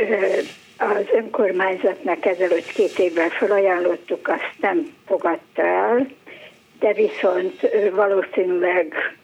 [0.77, 6.07] az önkormányzatnak ezelőtt két évvel felajánlottuk, azt nem fogadta el,
[6.79, 9.15] de viszont valószínűleg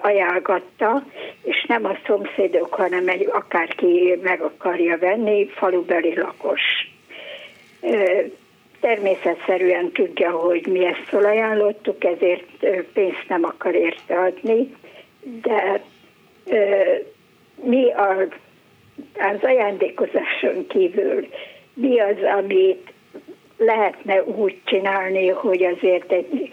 [0.00, 1.04] ajánlgatta,
[1.42, 6.62] és nem a szomszédok, hanem egy akárki meg akarja venni, falubeli lakos.
[8.80, 14.74] Természetszerűen tudja, hogy mi ezt felajánlottuk, ezért pénzt nem akar érte adni,
[15.42, 15.82] de
[17.62, 18.16] mi a,
[19.18, 21.28] az ajándékozáson kívül
[21.74, 22.92] mi az, amit
[23.56, 26.50] lehetne úgy csinálni, hogy azért egy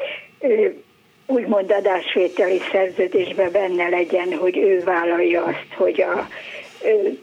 [1.26, 6.28] úgymond adásvételi szerződésben benne legyen, hogy ő vállalja azt, hogy a,
[6.86, 7.20] ő,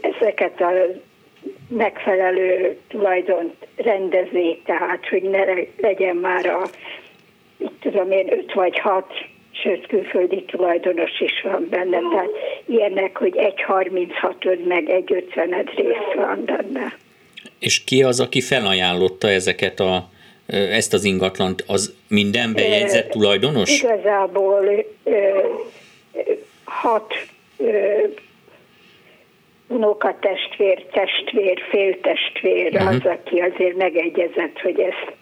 [0.00, 0.72] ezeket a
[1.68, 5.44] megfelelő tulajdont rendezi, tehát hogy ne
[5.80, 6.62] legyen már a,
[7.56, 9.12] itt tudom én, öt vagy hat,
[9.50, 12.30] sőt külföldi tulajdonos is van benne, tehát
[12.66, 16.96] ilyenek, hogy egy 36 meg egy 50 rész van benne.
[17.58, 20.12] És ki az, aki felajánlotta ezeket a
[20.46, 23.82] ezt az ingatlant, az minden bejegyzett tulajdonos?
[23.82, 24.84] Igazából
[26.64, 27.14] hat
[29.68, 32.88] unokatestvér, testvér, féltestvér uh-huh.
[32.88, 35.12] az, aki azért megegyezett, hogy ezt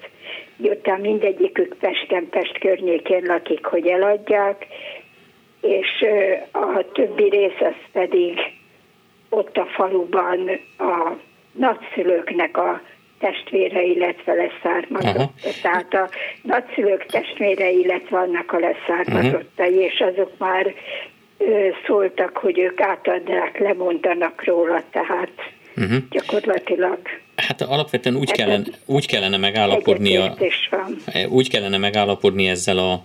[0.56, 4.66] miután mindegyikük Pesten, Pest környékén lakik, hogy eladják,
[5.60, 6.04] és
[6.52, 8.38] a többi rész az pedig
[9.28, 11.12] ott a faluban a
[11.52, 12.80] nagyszülőknek a
[13.22, 15.60] testvére, illetve leszármazott.
[15.62, 16.08] Tehát a
[16.42, 19.84] nagyszülők testvére, illetve annak a leszármazottai, uh-huh.
[19.84, 20.74] és azok már
[21.38, 25.32] ö, szóltak, hogy ők átadják, lemondanak róla, tehát
[25.76, 25.98] uh-huh.
[26.10, 26.98] gyakorlatilag
[27.36, 30.36] Hát alapvetően úgy kellene, úgy kellene megállapodni a,
[31.28, 33.02] úgy kellene megállapodni ezzel a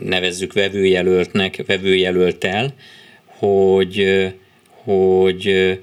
[0.00, 2.74] nevezzük vevőjelöltnek, vevőjelöltel,
[3.38, 4.06] hogy,
[4.84, 5.78] hogy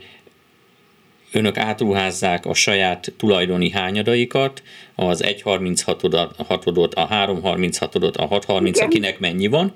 [1.32, 4.64] önök átruházzák a saját tulajdoni hányadaikat,
[4.96, 9.74] az 1.36-ot, a 3.36-ot, a 6.30, akinek mennyi van.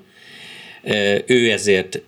[1.26, 2.00] Ő ezért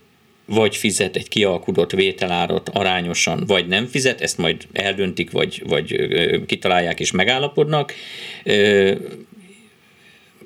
[0.45, 6.07] vagy fizet egy kialkudott vételárat arányosan, vagy nem fizet, ezt majd eldöntik, vagy, vagy
[6.45, 7.93] kitalálják és megállapodnak.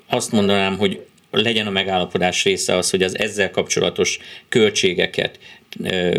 [0.08, 5.38] Azt mondanám, hogy legyen a megállapodás része az, hogy az ezzel kapcsolatos költségeket,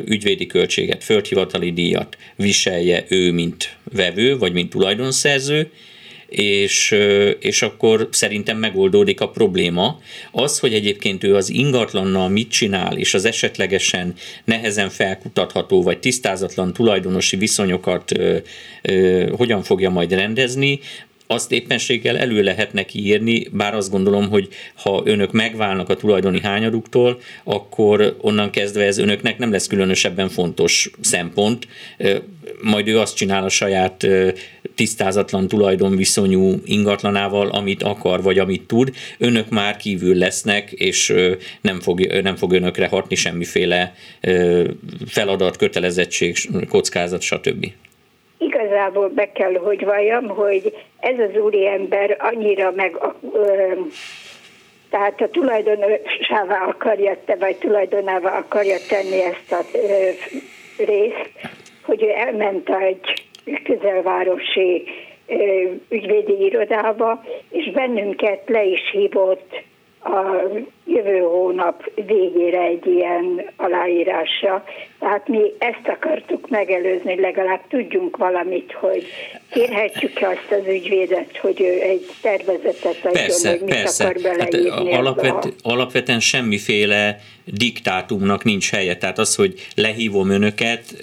[0.05, 5.69] ügyvédi költséget, földhivatali díjat viselje ő, mint vevő, vagy mint tulajdonszerző,
[6.29, 6.95] és,
[7.39, 9.99] és akkor szerintem megoldódik a probléma.
[10.31, 14.13] Az, hogy egyébként ő az ingatlannal mit csinál, és az esetlegesen
[14.45, 18.37] nehezen felkutatható vagy tisztázatlan tulajdonosi viszonyokat ö,
[18.81, 20.79] ö, hogyan fogja majd rendezni,
[21.27, 26.41] azt éppenséggel elő lehet neki írni, bár azt gondolom, hogy ha önök megválnak a tulajdoni
[26.41, 31.67] hányaduktól, akkor onnan kezdve ez önöknek nem lesz különösebben fontos szempont,
[32.61, 34.07] majd ő azt csinál a saját
[34.75, 41.13] tisztázatlan tulajdonviszonyú ingatlanával, amit akar, vagy amit tud, önök már kívül lesznek, és
[41.61, 43.95] nem fog, nem fog önökre hatni semmiféle
[45.07, 46.37] feladat, kötelezettség,
[46.69, 47.71] kockázat, stb.
[48.37, 52.97] Igazából be kell, hogy valljam, hogy ez az úriember annyira meg
[54.89, 59.77] tehát a tulajdonosává akarja te, vagy tulajdonává akarja tenni ezt a
[60.77, 61.31] részt,
[61.81, 63.25] hogy ő elment egy
[63.63, 64.83] közelvárosi
[65.89, 69.63] ügyvédi irodába, és bennünket le is hívott
[70.03, 70.41] a
[70.85, 74.63] jövő hónap végére egy ilyen aláírásra.
[74.99, 79.05] Tehát mi ezt akartuk megelőzni, hogy legalább tudjunk valamit, hogy
[79.51, 84.05] kérhetjük azt az ügyvédet, hogy ő egy tervezetet adjon, persze, hogy mit persze.
[84.05, 84.91] akar beleírni.
[84.91, 85.49] Hát, alapvet, a...
[85.61, 88.97] Alapvetően semmiféle diktátumnak nincs helye.
[88.97, 90.93] Tehát az, hogy lehívom önöket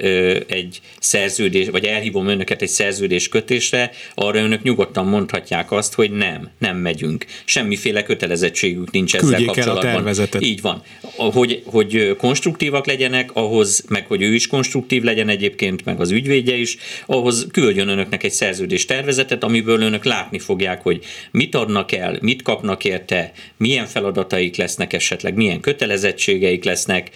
[0.47, 6.51] egy szerződés, vagy elhívom önöket egy szerződés kötésre, arra önök nyugodtan mondhatják azt, hogy nem,
[6.59, 7.25] nem megyünk.
[7.45, 9.72] Semmiféle kötelezettségük nincs ezzel Küldjék kapcsolatban.
[9.77, 10.43] A tervezetet.
[10.43, 10.83] Így van.
[11.17, 16.57] Hogy, hogy konstruktívak legyenek, ahhoz, meg hogy ő is konstruktív legyen egyébként, meg az ügyvédje
[16.57, 22.19] is, ahhoz küldjön önöknek egy szerződés tervezetet, amiből önök látni fogják, hogy mit adnak el,
[22.21, 27.11] mit kapnak érte, milyen feladataik lesznek esetleg, milyen kötelezettségeik lesznek.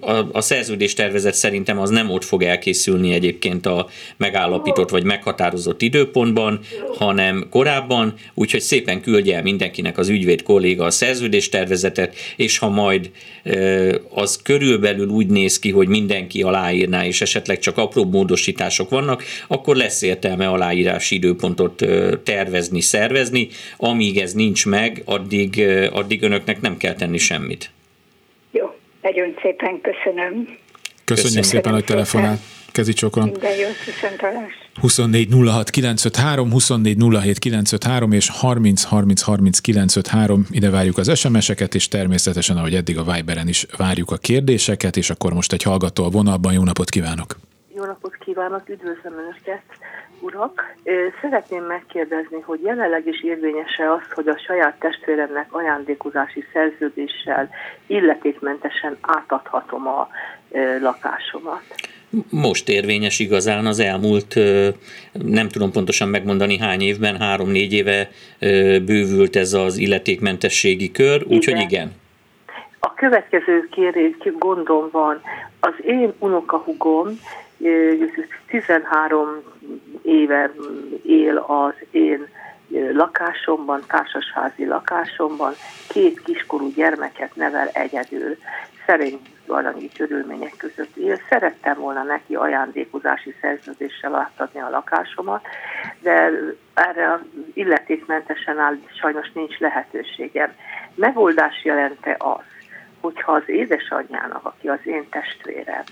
[0.00, 5.82] A, a szerződés tervezet szerintem az nem ott fog elkészülni egyébként a megállapított vagy meghatározott
[5.82, 6.60] időpontban,
[6.98, 11.75] hanem korábban, úgyhogy szépen küldje el mindenkinek az ügyvéd kolléga a szerződés tervezetet,
[12.36, 13.10] és ha majd
[14.08, 19.76] az körülbelül úgy néz ki, hogy mindenki aláírná, és esetleg csak apró módosítások vannak, akkor
[19.76, 21.84] lesz értelme aláírási időpontot
[22.22, 23.48] tervezni, szervezni.
[23.76, 27.70] Amíg ez nincs meg, addig, addig önöknek nem kell tenni semmit.
[28.50, 30.32] Jó, nagyon szépen köszönöm.
[31.04, 32.40] Köszönjük Köszönjük szépen, hogy telefonált.
[32.72, 33.28] Kezi csókolom.
[33.28, 34.65] Minden jó, viszontalás.
[34.80, 40.46] 24 06 953, 24 07 953 és 30 30 30 953.
[40.50, 45.10] Ide várjuk az SMS-eket, és természetesen, ahogy eddig a Viberen is várjuk a kérdéseket, és
[45.10, 46.52] akkor most egy hallgató a vonalban.
[46.52, 47.36] Jó napot kívánok!
[47.74, 49.64] Jó napot kívánok, üdvözlöm Önöket,
[50.20, 50.74] urak!
[51.20, 57.48] Szeretném megkérdezni, hogy jelenleg is érvényese az, hogy a saját testvéremnek ajándékozási szerződéssel
[57.86, 60.08] illetékmentesen átadhatom a
[60.80, 61.64] lakásomat
[62.30, 64.34] most érvényes igazán az elmúlt,
[65.12, 68.10] nem tudom pontosan megmondani hány évben, három-négy éve
[68.84, 71.92] bővült ez az illetékmentességi kör, úgyhogy igen.
[72.80, 75.20] A következő kérés, gondom van.
[75.60, 77.20] Az én unokahugom
[78.46, 79.42] 13
[80.02, 80.52] éve
[81.06, 82.28] él az én
[82.92, 85.52] lakásomban, társasházi lakásomban,
[85.88, 88.36] két kiskorú gyermeket nevel egyedül.
[88.86, 91.20] Szerint valami körülmények között él.
[91.28, 95.46] Szerettem volna neki ajándékozási szerződéssel átadni a lakásomat,
[96.00, 96.30] de
[96.74, 97.20] erre
[97.54, 100.52] illetékmentesen áll, sajnos nincs lehetőségem.
[100.94, 102.44] Megoldás jelente az,
[103.00, 105.82] hogyha az édesanyjának, aki az én testvérem,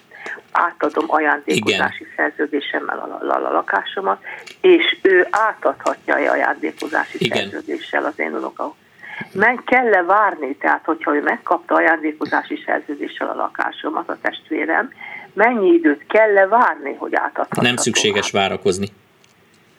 [0.53, 2.14] átadom ajándékozási Igen.
[2.17, 4.23] szerződésemmel a, a, a lakásomat,
[4.61, 7.38] és ő átadhatja a ajándékozási Igen.
[7.38, 8.83] szerződéssel az én unokahúzom
[9.33, 14.91] meg kell-e várni, tehát hogyha ő megkapta ajándékozási szerződéssel a lakásomat, a testvérem,
[15.33, 17.63] mennyi időt kell-e várni, hogy átadható?
[17.63, 18.49] Nem szükséges tovább?
[18.49, 18.87] várakozni.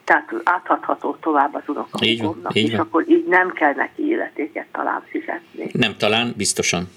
[0.04, 2.80] Tehát átadható tovább az unokahukomnak, és van.
[2.80, 5.70] akkor így nem kell neki életéket talán fizetni.
[5.72, 6.88] Nem talán, biztosan.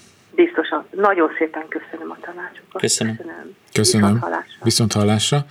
[0.43, 0.85] Biztosan.
[0.91, 2.81] Nagyon szépen köszönöm a tanácsokat.
[2.81, 3.15] Köszönöm.
[3.15, 3.55] Köszönöm.
[3.73, 4.07] köszönöm.
[4.07, 4.63] Viszont hallásra.
[4.63, 5.45] Viszont hallásra.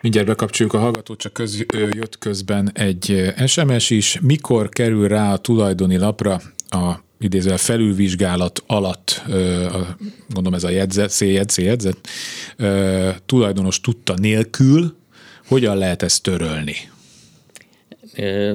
[0.00, 4.18] Mindjárt bekapcsoljuk a hallgatót, csak köz, jött közben egy SMS is.
[4.20, 9.22] Mikor kerül rá a tulajdoni lapra a idézővel felülvizsgálat alatt,
[10.28, 11.98] gondolom ez a jegyzet, széjegyzet, széjegyzet,
[13.26, 14.96] tulajdonos tudta nélkül,
[15.48, 16.89] hogyan lehet ezt törölni?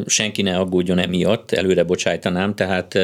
[0.06, 2.98] Senki ne aggódjon emiatt, előre bocsájtanám, tehát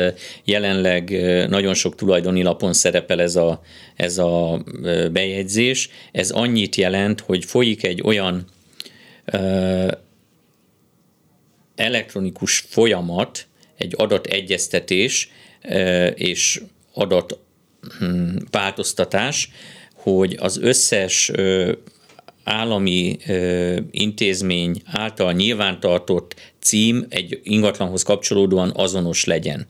[0.44, 1.10] jelenleg
[1.50, 3.62] nagyon sok tulajdoni lapon szerepel ez a,
[3.96, 4.64] ez a
[5.12, 5.90] bejegyzés.
[6.12, 8.46] Ez annyit jelent, hogy folyik egy olyan
[11.76, 13.46] elektronikus folyamat,
[13.78, 15.32] egy adategyeztetés
[16.16, 16.62] és
[16.94, 17.40] adat
[18.00, 19.52] hm, változtatás,
[19.94, 21.32] hogy az összes
[22.44, 29.68] állami ö, intézmény által nyilvántartott cím egy ingatlanhoz kapcsolódóan azonos legyen.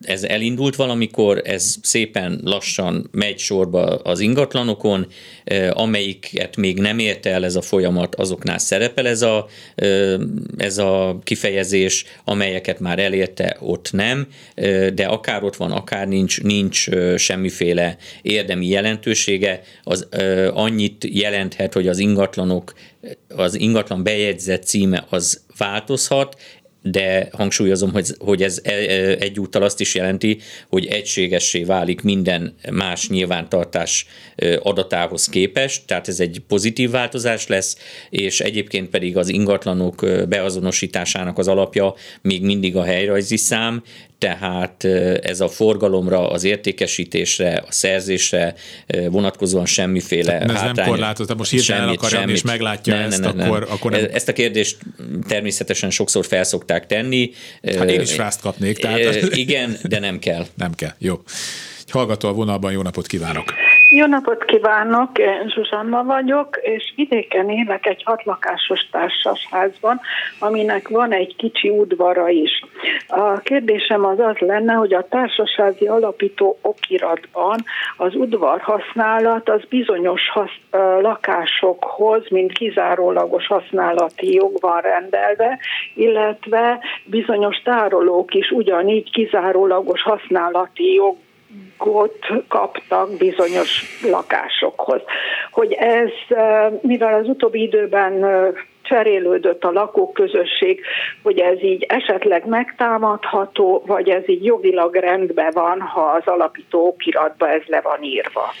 [0.00, 5.06] Ez elindult valamikor, ez szépen lassan megy sorba az ingatlanokon,
[5.70, 9.46] amelyiket még nem érte el ez a folyamat, azoknál szerepel ez a,
[10.56, 14.26] ez a kifejezés, amelyeket már elérte, ott nem,
[14.94, 20.08] de akár ott van, akár nincs, nincs semmiféle érdemi jelentősége, az
[20.52, 22.72] annyit jelenthet, hogy az ingatlanok,
[23.28, 26.36] az ingatlan bejegyzett címe az változhat,
[26.82, 32.54] de hangsúlyozom, hogy, hogy ez e, e, egyúttal azt is jelenti, hogy egységessé válik minden
[32.70, 34.06] más nyilvántartás
[34.62, 37.76] adatához képest, tehát ez egy pozitív változás lesz,
[38.10, 43.82] és egyébként pedig az ingatlanok beazonosításának az alapja még mindig a helyrajzi szám,
[44.20, 44.84] tehát
[45.22, 48.54] ez a forgalomra, az értékesítésre, a szerzésre
[49.10, 50.74] vonatkozóan semmiféle tehát ez hátrány.
[50.74, 54.06] nem korlátozott, most hirtelen akarja és meglátja ne, ezt, ne, ne, akkor, akkor nem...
[54.12, 54.78] Ezt a kérdést
[55.28, 57.30] természetesen sokszor felszokták tenni.
[57.76, 58.78] Hát én is frászt kapnék.
[58.78, 59.36] Tehát...
[59.36, 60.46] Igen, de nem kell.
[60.54, 61.22] Nem kell, jó.
[61.88, 63.54] Hallgató a vonalban, jó napot kívánok!
[63.92, 70.00] Jó napot kívánok, én Zsuzsanna vagyok, és vidéken élek egy hatlakásos társasházban,
[70.38, 72.64] aminek van egy kicsi udvara is.
[73.08, 77.64] A kérdésem az az lenne, hogy a társasházi alapító okiratban
[77.96, 80.58] az udvar használat az bizonyos hasz,
[81.00, 85.58] lakásokhoz, mint kizárólagos használati jog van rendelve,
[85.94, 91.16] illetve bizonyos tárolók is ugyanígy kizárólagos használati jog
[91.84, 95.00] jogot kaptak bizonyos lakásokhoz.
[95.50, 96.10] Hogy ez,
[96.80, 98.24] mivel az utóbbi időben
[98.82, 100.80] cserélődött a lakóközösség,
[101.22, 107.48] hogy ez így esetleg megtámadható, vagy ez így jogilag rendben van, ha az alapító okiratba
[107.48, 108.54] ez le van írva.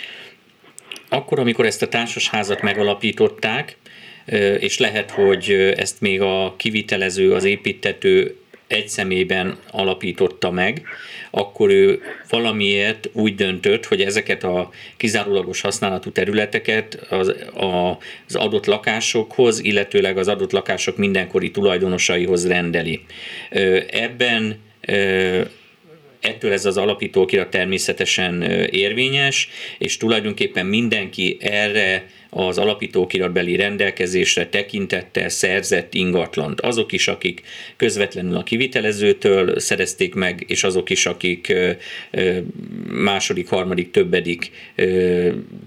[1.08, 3.76] Akkor, amikor ezt a társasházat megalapították,
[4.58, 8.39] és lehet, hogy ezt még a kivitelező, az építető
[8.70, 10.82] egy szemében alapította meg,
[11.30, 18.66] akkor ő valamiért úgy döntött, hogy ezeket a kizárólagos használatú területeket az, a, az adott
[18.66, 23.00] lakásokhoz, illetőleg az adott lakások mindenkori tulajdonosaihoz rendeli.
[23.90, 24.58] Ebben
[26.20, 29.48] ettől ez az alapítókirat természetesen érvényes,
[29.78, 36.60] és tulajdonképpen mindenki erre az alapítókiratbeli rendelkezésre tekintettel szerzett ingatlant.
[36.60, 37.42] Azok is, akik
[37.76, 41.52] közvetlenül a kivitelezőtől szerezték meg, és azok is, akik
[42.90, 44.50] második, harmadik, többedik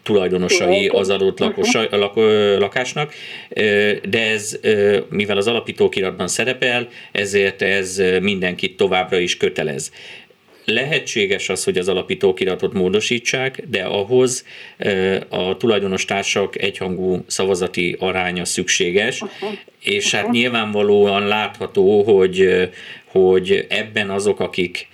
[0.03, 2.15] tulajdonosai az adott lakosa, lak,
[2.59, 3.13] lakásnak,
[4.09, 4.59] de ez,
[5.09, 9.91] mivel az alapítókiratban szerepel, ezért ez mindenkit továbbra is kötelez
[10.65, 14.45] lehetséges az, hogy az alapítókiratot módosítsák, de ahhoz
[15.29, 19.49] a tulajdonos társak egyhangú szavazati aránya szükséges, uh-huh.
[19.79, 20.37] és hát uh-huh.
[20.37, 22.69] nyilvánvalóan látható, hogy,
[23.05, 24.87] hogy ebben azok, akik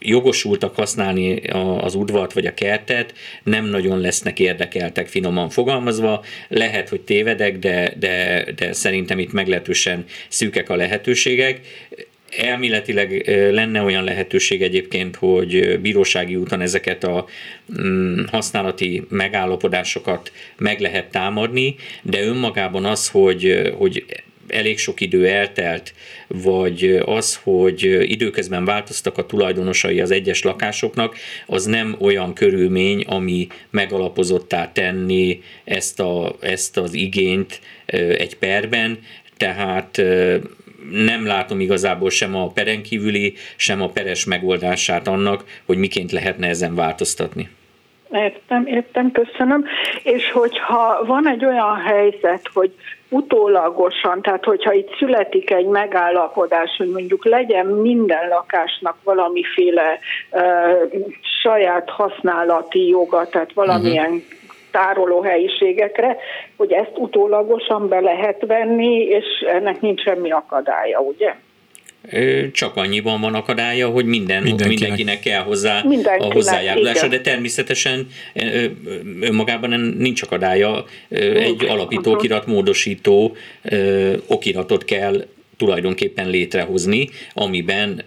[0.00, 1.40] jogosultak használni
[1.80, 6.24] az udvart vagy a kertet, nem nagyon lesznek érdekeltek finoman fogalmazva.
[6.48, 11.60] Lehet, hogy tévedek, de, de, de szerintem itt meglehetősen szűkek a lehetőségek.
[12.36, 13.22] Elméletileg
[13.52, 17.26] lenne olyan lehetőség egyébként, hogy bírósági úton ezeket a
[17.80, 24.04] mm, használati megállapodásokat meg lehet támadni, de önmagában az, hogy, hogy
[24.48, 25.94] elég sok idő eltelt,
[26.26, 31.16] vagy az, hogy időközben változtak a tulajdonosai az egyes lakásoknak,
[31.46, 37.60] az nem olyan körülmény, ami megalapozottá tenni ezt, a, ezt az igényt
[38.18, 38.98] egy perben,
[39.36, 40.02] tehát
[40.90, 46.48] nem látom igazából sem a peren kívüli, sem a peres megoldását annak, hogy miként lehetne
[46.48, 47.48] ezen változtatni.
[48.12, 49.64] Értem, értem, köszönöm.
[50.02, 52.74] És hogyha van egy olyan helyzet, hogy
[53.08, 59.98] utólagosan, tehát hogyha itt születik egy megállapodás, hogy mondjuk legyen minden lakásnak valamiféle
[60.30, 60.42] uh,
[61.42, 64.37] saját használati joga, tehát valamilyen uh-huh
[64.70, 66.16] tároló helyiségekre,
[66.56, 71.34] hogy ezt utólagosan be lehet venni, és ennek nincs semmi akadálya, ugye?
[72.52, 77.22] Csak annyiban van akadálya, hogy minden, mindenkinek, mindenkinek kell hozzá mindenkinek, a hozzájárulása, igen.
[77.22, 78.06] de természetesen
[79.20, 80.84] önmagában nincs akadálya.
[81.34, 83.36] Egy alapítókirat módosító
[84.26, 85.24] okiratot kell
[85.58, 88.04] tulajdonképpen létrehozni, amiben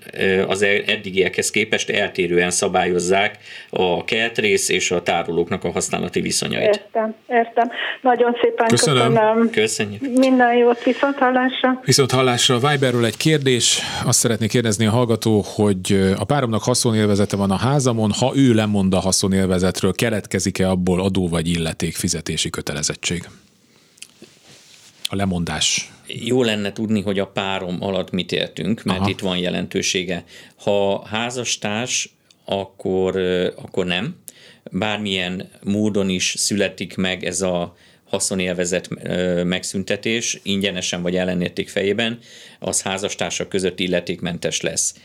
[0.47, 3.37] az e- eddigiekhez képest eltérően szabályozzák
[3.69, 6.65] a kertrész és a tárolóknak a használati viszonyait.
[6.65, 7.69] Értem, értem.
[8.01, 9.13] Nagyon szépen köszönöm.
[9.13, 9.49] köszönöm.
[9.49, 10.01] Köszönjük.
[10.17, 11.81] Minden jót, viszont hallásra.
[11.85, 12.57] Viszont hallásra.
[12.57, 13.79] Viberről egy kérdés.
[14.05, 18.93] Azt szeretnék kérdezni a hallgató, hogy a páromnak haszonélvezete van a házamon, ha ő lemond
[18.93, 23.23] a haszonélvezetről, keletkezik-e abból adó vagy illeték fizetési kötelezettség?
[25.11, 25.91] A lemondás?
[26.07, 29.09] Jó lenne tudni, hogy a párom alatt mit értünk, mert Aha.
[29.09, 30.23] itt van jelentősége.
[30.55, 33.17] Ha házastárs, akkor,
[33.55, 34.15] akkor nem.
[34.71, 38.89] Bármilyen módon is születik meg ez a haszonélvezet
[39.43, 42.19] megszüntetés, ingyenesen vagy ellenérték fejében,
[42.59, 44.95] az házastársak között illetékmentes lesz.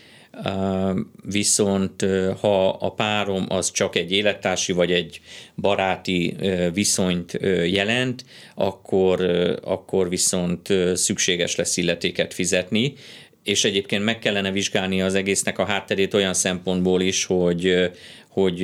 [1.23, 2.05] Viszont
[2.39, 5.21] ha a párom az csak egy élettársi vagy egy
[5.55, 6.35] baráti
[6.73, 8.25] viszonyt jelent,
[8.55, 9.21] akkor,
[9.63, 12.93] akkor viszont szükséges lesz illetéket fizetni,
[13.43, 17.91] és egyébként meg kellene vizsgálni az egésznek a hátterét olyan szempontból is, hogy,
[18.27, 18.61] hogy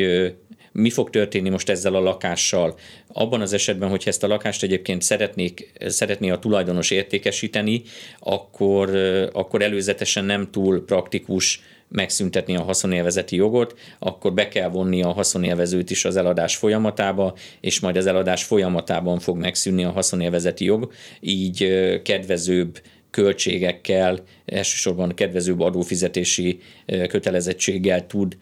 [0.74, 2.78] mi fog történni most ezzel a lakással.
[3.08, 7.82] Abban az esetben, hogy ezt a lakást egyébként szeretnék, szeretné a tulajdonos értékesíteni,
[8.20, 8.96] akkor,
[9.34, 15.90] akkor előzetesen nem túl praktikus megszüntetni a haszonélvezeti jogot, akkor be kell vonni a haszonélvezőt
[15.90, 21.68] is az eladás folyamatába, és majd az eladás folyamatában fog megszűnni a haszonélvezeti jog, így
[22.04, 22.82] kedvezőbb
[23.14, 26.60] költségekkel, elsősorban kedvezőbb adófizetési
[27.08, 28.38] kötelezettséggel tud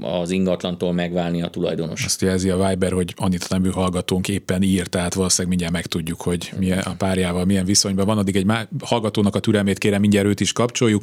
[0.00, 2.04] az ingatlantól megválni a tulajdonos.
[2.04, 6.52] Azt jelzi a Viber, hogy annyit nemű hallgatónk éppen ír, tehát valószínűleg mindjárt megtudjuk, hogy
[6.58, 8.18] milyen a párjával milyen viszonyban van.
[8.18, 11.02] Addig egy má- hallgatónak a türelmét kérem, mindjárt őt is kapcsoljuk.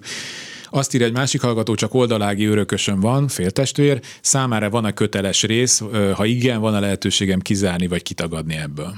[0.70, 5.84] Azt írja egy másik hallgató, csak oldalági örökösön van, féltestvér, számára van a köteles rész,
[6.14, 8.94] ha igen, van a lehetőségem kizárni vagy kitagadni ebből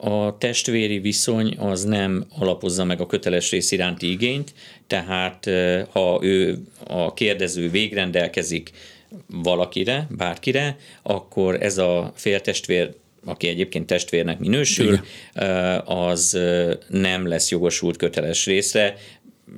[0.00, 4.54] a testvéri viszony az nem alapozza meg a köteles rész iránti igényt,
[4.86, 5.50] tehát
[5.90, 8.70] ha ő a kérdező végrendelkezik
[9.26, 12.94] valakire, bárkire, akkor ez a féltestvér
[13.24, 14.92] aki egyébként testvérnek minősül,
[15.32, 15.78] Igen.
[15.84, 16.38] az
[16.88, 18.96] nem lesz jogosult köteles részre,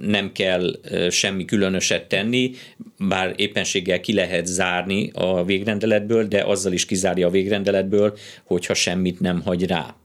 [0.01, 0.81] nem kell
[1.11, 2.51] semmi különöset tenni,
[2.99, 9.21] bár éppenséggel ki lehet zárni a végrendeletből, de azzal is kizárja a végrendeletből, hogyha semmit
[9.21, 9.97] nem hagy rá.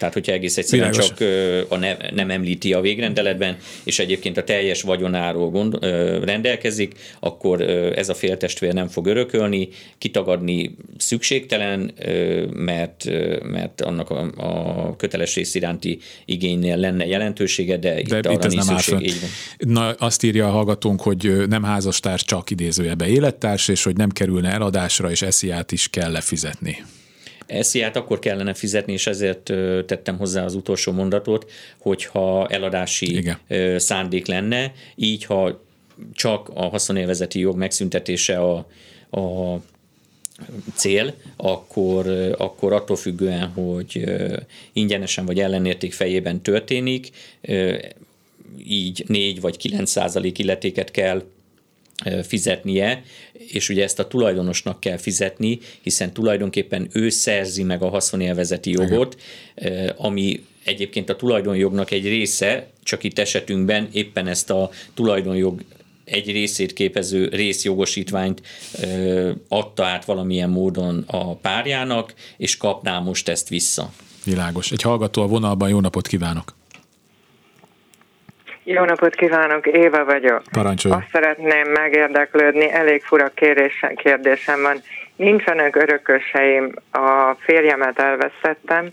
[0.00, 1.12] Tehát, hogyha egész egyszerűen Világos.
[1.14, 1.28] csak
[1.70, 5.84] a ne, nem említi a végrendeletben, és egyébként a teljes vagyonáról gond,
[6.24, 7.60] rendelkezik, akkor
[7.96, 11.92] ez a féltestvér nem fog örökölni, kitagadni szükségtelen,
[12.54, 13.04] mert,
[13.42, 18.44] mert annak a, a köteles rész iránti igénynél lenne jelentősége, de, de itt, itt arra
[18.44, 19.02] ez nem szükség.
[19.02, 19.30] Így van.
[19.72, 24.50] Na, azt írja a hallgatónk, hogy nem házastárs, csak idézőjebe élettárs, és hogy nem kerülne
[24.50, 26.84] eladásra, és esziát is kell lefizetni.
[27.60, 29.42] SZIA-t akkor kellene fizetni, és ezért
[29.86, 33.38] tettem hozzá az utolsó mondatot, hogyha eladási Igen.
[33.78, 35.60] szándék lenne, így ha
[36.14, 38.66] csak a haszonélvezeti jog megszüntetése a,
[39.10, 39.56] a
[40.74, 42.06] cél, akkor,
[42.38, 44.04] akkor attól függően, hogy
[44.72, 47.10] ingyenesen vagy ellenérték fejében történik,
[48.64, 51.22] így 4 vagy 9 százalék illetéket kell
[52.22, 58.70] fizetnie, és ugye ezt a tulajdonosnak kell fizetni, hiszen tulajdonképpen ő szerzi meg a haszonélvezeti
[58.70, 59.20] jogot,
[59.96, 65.64] ami egyébként a tulajdonjognak egy része, csak itt esetünkben éppen ezt a tulajdonjog
[66.04, 68.42] egy részét képező részjogosítványt
[68.82, 73.92] ö, adta át valamilyen módon a párjának, és kapná most ezt vissza.
[74.24, 74.72] Világos.
[74.72, 76.59] Egy hallgató a vonalban, jó napot kívánok!
[78.72, 80.42] Jó napot kívánok, Éva vagyok.
[80.52, 80.94] Parancsolj.
[80.94, 84.76] Azt szeretném megérdeklődni, elég fura kérdésem, kérdésem van.
[85.16, 88.88] Nincsenek örököseim, a férjemet elvesztettem,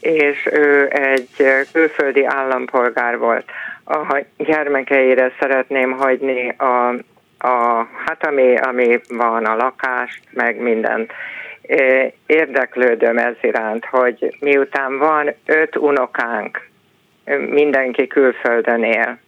[0.00, 1.28] és ő egy
[1.72, 3.50] külföldi állampolgár volt.
[3.84, 6.88] A gyermekeire szeretném hagyni a,
[7.48, 11.12] a hát ami, ami van, a lakást, meg mindent.
[12.26, 16.68] Érdeklődöm ez iránt, hogy miután van öt unokánk,
[17.50, 19.18] mindenki külföldön él.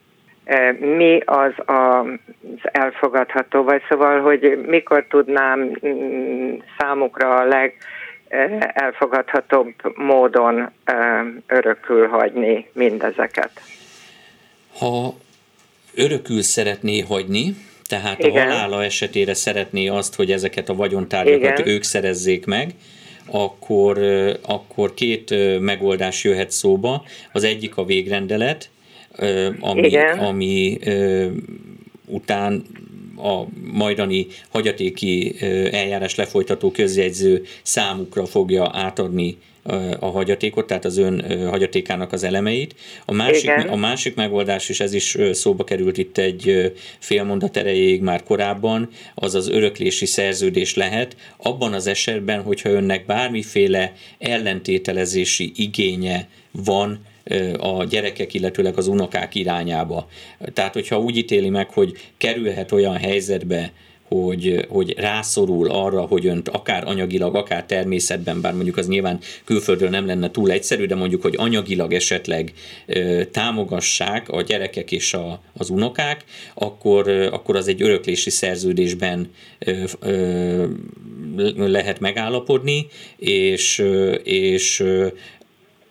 [0.78, 7.74] Mi az az elfogadható, vagy szóval, hogy mikor tudnám mm, számukra a leg
[8.72, 10.70] elfogadhatóbb módon
[11.46, 13.50] örökül hagyni mindezeket.
[14.78, 15.14] Ha
[15.94, 17.54] örökül szeretné hagyni,
[17.88, 18.48] tehát Igen.
[18.48, 21.68] a halála esetére szeretné azt, hogy ezeket a vagyontárgyakat Igen.
[21.68, 22.70] ők szerezzék meg,
[23.26, 23.98] akkor,
[24.46, 27.04] akkor két megoldás jöhet szóba.
[27.32, 28.70] Az egyik a végrendelet,
[29.60, 30.78] ami, ami
[32.06, 32.64] után
[33.16, 35.34] a majdani hagyatéki
[35.70, 39.36] eljárás lefolytató közjegyző számukra fogja átadni
[39.98, 42.74] a hagyatékot, tehát az ön hagyatékának az elemeit.
[43.04, 48.00] A másik, a másik megoldás, és ez is szóba került itt egy fél mondat erejéig
[48.00, 56.28] már korábban, az az öröklési szerződés lehet, abban az esetben, hogyha önnek bármiféle ellentételezési igénye
[56.50, 57.00] van
[57.58, 60.08] a gyerekek, illetőleg az unokák irányába.
[60.52, 63.72] Tehát, hogyha úgy ítéli meg, hogy kerülhet olyan helyzetbe,
[64.10, 69.88] hogy, hogy rászorul arra, hogy önt akár anyagilag, akár természetben, bár mondjuk az nyilván külföldről
[69.88, 72.52] nem lenne túl egyszerű, de mondjuk, hogy anyagilag esetleg
[72.86, 79.30] ö, támogassák a gyerekek és a, az unokák, akkor, ö, akkor az egy öröklési szerződésben
[79.58, 80.66] ö, ö,
[81.56, 82.86] lehet megállapodni,
[83.16, 83.84] és,
[84.22, 84.84] és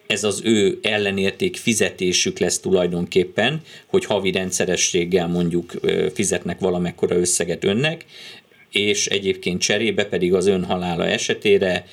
[0.09, 5.73] ez az ő ellenérték fizetésük lesz tulajdonképpen, hogy havi rendszerességgel mondjuk
[6.13, 8.05] fizetnek valamekkora összeget önnek,
[8.71, 11.85] és egyébként cserébe pedig az ön halála esetére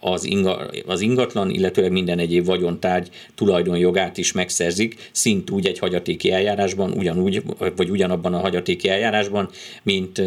[0.00, 6.32] az, inga, az ingatlan, illetőleg minden egyéb vagyontárgy tulajdonjogát is megszerzik, szint úgy egy hagyatéki
[6.32, 7.42] eljárásban, ugyanúgy,
[7.76, 9.50] vagy ugyanabban a hagyatéki eljárásban,
[9.82, 10.18] mint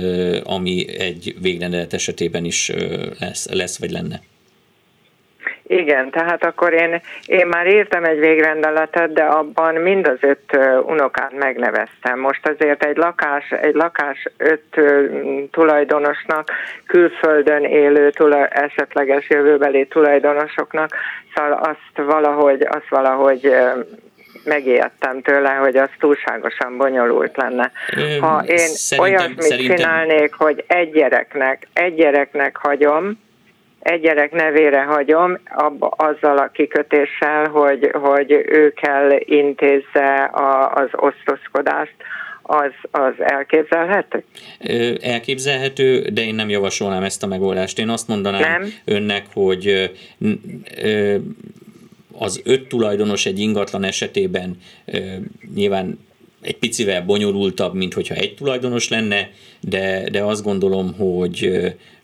[0.44, 2.72] ami egy végrendelet esetében is
[3.20, 4.22] lesz, lesz vagy lenne.
[5.82, 11.32] Igen, tehát akkor én, én már írtam egy végrendeletet, de abban mind az öt unokát
[11.40, 12.20] megneveztem.
[12.20, 14.82] Most azért egy lakás, egy lakás öt
[15.52, 16.50] tulajdonosnak,
[16.86, 20.90] külföldön élő tulaj, esetleges jövőbeli tulajdonosoknak,
[21.36, 23.56] szóval azt valahogy, azt valahogy
[24.44, 27.72] megijedtem tőle, hogy az túlságosan bonyolult lenne.
[28.20, 29.76] Ha én olyasmit szerintem...
[29.76, 33.20] csinálnék, hogy egy gyereknek, egy gyereknek hagyom,
[33.82, 40.90] egy gyerek nevére hagyom, abba, azzal a kikötéssel, hogy, hogy ő kell intézze a, az
[40.92, 41.96] osztozkodást,
[42.42, 44.24] az, az elképzelhető?
[45.02, 47.80] Elképzelhető, de én nem javasolnám ezt a megoldást.
[47.80, 48.72] Én azt mondanám nem?
[48.86, 49.92] önnek, hogy
[52.18, 54.58] az öt tulajdonos egy ingatlan esetében
[55.56, 56.00] nyilván
[56.42, 59.30] egy picivel bonyolultabb, mint hogyha egy tulajdonos lenne,
[59.60, 61.52] de, de azt gondolom, hogy,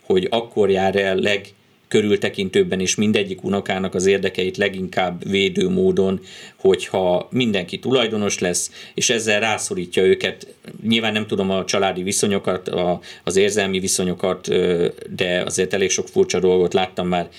[0.01, 1.41] hogy akkor jár el leg,
[1.87, 6.19] körültekintőbben is mindegyik unokának az érdekeit leginkább védő módon,
[6.55, 10.47] hogyha mindenki tulajdonos lesz, és ezzel rászorítja őket.
[10.87, 14.47] Nyilván nem tudom a családi viszonyokat, a, az érzelmi viszonyokat,
[15.15, 17.29] de azért elég sok furcsa dolgot láttam már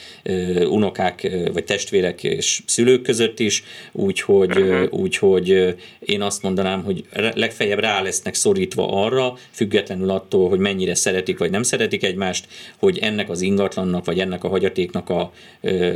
[0.68, 4.92] unokák vagy testvérek és szülők között is, úgyhogy, uh-huh.
[4.92, 11.38] úgyhogy én azt mondanám, hogy legfeljebb rá lesznek szorítva arra, függetlenül attól, hogy mennyire szeretik
[11.38, 15.32] vagy nem szeretik egymást, hogy ennek az ingatlannak vagy ennek a hagyatéknak a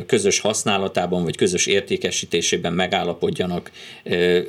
[0.06, 3.70] közös használatában vagy közös értékesítésében megállapodjanak,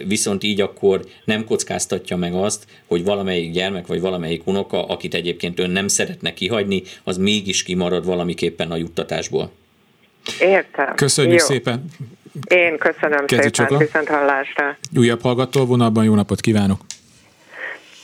[0.07, 5.59] viszont így akkor nem kockáztatja meg azt, hogy valamelyik gyermek vagy valamelyik unoka, akit egyébként
[5.59, 9.51] ön nem szeretne kihagyni, az mégis kimarad valamiképpen a juttatásból.
[10.39, 10.95] Értem.
[10.95, 11.45] Köszönjük jó.
[11.45, 11.85] szépen.
[12.47, 13.77] Én köszönöm Kezi szépen, Csokla.
[13.77, 14.77] viszont hallásra.
[14.97, 16.81] Újabb hallgató vonalban, jó napot kívánok!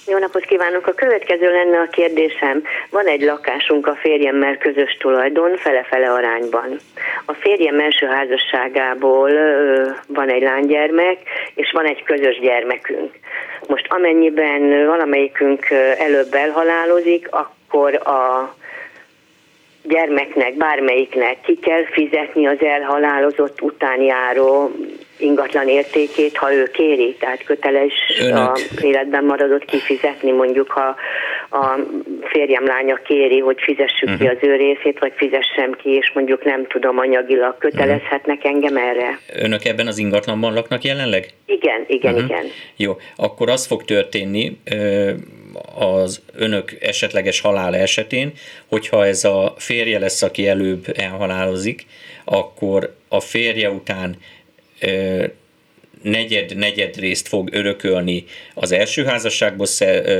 [0.10, 0.88] Jó napot kívánok!
[0.88, 2.64] A következő lenne a kérdésem.
[2.90, 6.78] Van egy lakásunk a férjemmel közös tulajdon, fele-fele arányban.
[7.26, 9.32] A férjem első házasságából
[10.08, 11.18] van egy lánygyermek,
[11.56, 13.12] és van egy közös gyermekünk.
[13.68, 18.54] Most amennyiben valamelyikünk előbb elhalálozik, akkor a
[19.84, 24.72] gyermeknek, bármelyiknek ki kell fizetni az elhalálozott után járó
[25.20, 28.38] ingatlan értékét, ha ő kéri, tehát köteles Önök.
[28.38, 30.96] a életben maradott kifizetni, mondjuk ha
[31.58, 31.80] a
[32.22, 34.18] férjem lánya kéri, hogy fizessük uh-huh.
[34.18, 34.36] ki mhm.
[34.36, 38.52] az ő részét, vagy fizessem ki, és mondjuk nem tudom anyagilag kötelezhetnek uh-huh.
[38.52, 39.20] engem erre.
[39.36, 41.26] Önök ebben az ingatlanban laknak jelenleg?
[41.46, 42.30] Igen, igen, uh-huh.
[42.30, 42.46] igen.
[42.76, 44.58] Jó, akkor az fog történni,
[45.76, 48.34] az önök esetleges halála esetén,
[48.68, 51.86] hogyha ez a férje lesz, aki előbb elhalálozik,
[52.26, 54.18] akkor a férje után
[56.02, 59.66] negyed, negyed részt fog örökölni az első házasságból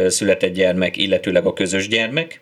[0.08, 2.42] született gyermek, illetőleg a közös gyermek,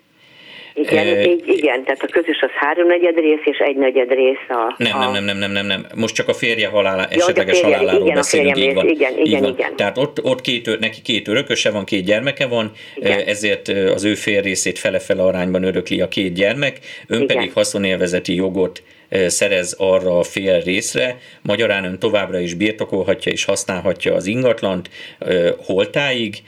[0.78, 4.76] igen, e, így, igen, tehát a közös az háromnegyed rész, és egy negyed rész a...
[4.78, 5.12] Nem, a...
[5.12, 8.58] nem, nem, nem, nem, nem, most csak a férje halálá, esetleges férje, haláláról igen, beszélünk,
[8.58, 8.88] így van.
[8.88, 9.54] Igen, igen, így van.
[9.54, 9.76] igen.
[9.76, 13.20] Tehát ott, ott két, neki két örököse van, két gyermeke van, igen.
[13.20, 17.36] ezért az ő fér részét fele-fele arányban örökli a két gyermek, ön igen.
[17.36, 18.84] pedig haszonélvezeti jogot
[19.28, 24.90] szerez arra a fél részre, magyarán ön továbbra is birtokolhatja és használhatja az ingatlant
[25.58, 26.44] holtáig,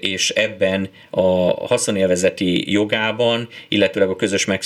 [0.00, 1.20] és ebben a
[1.66, 4.60] haszonélvezeti jogában, illetőleg a közös meg,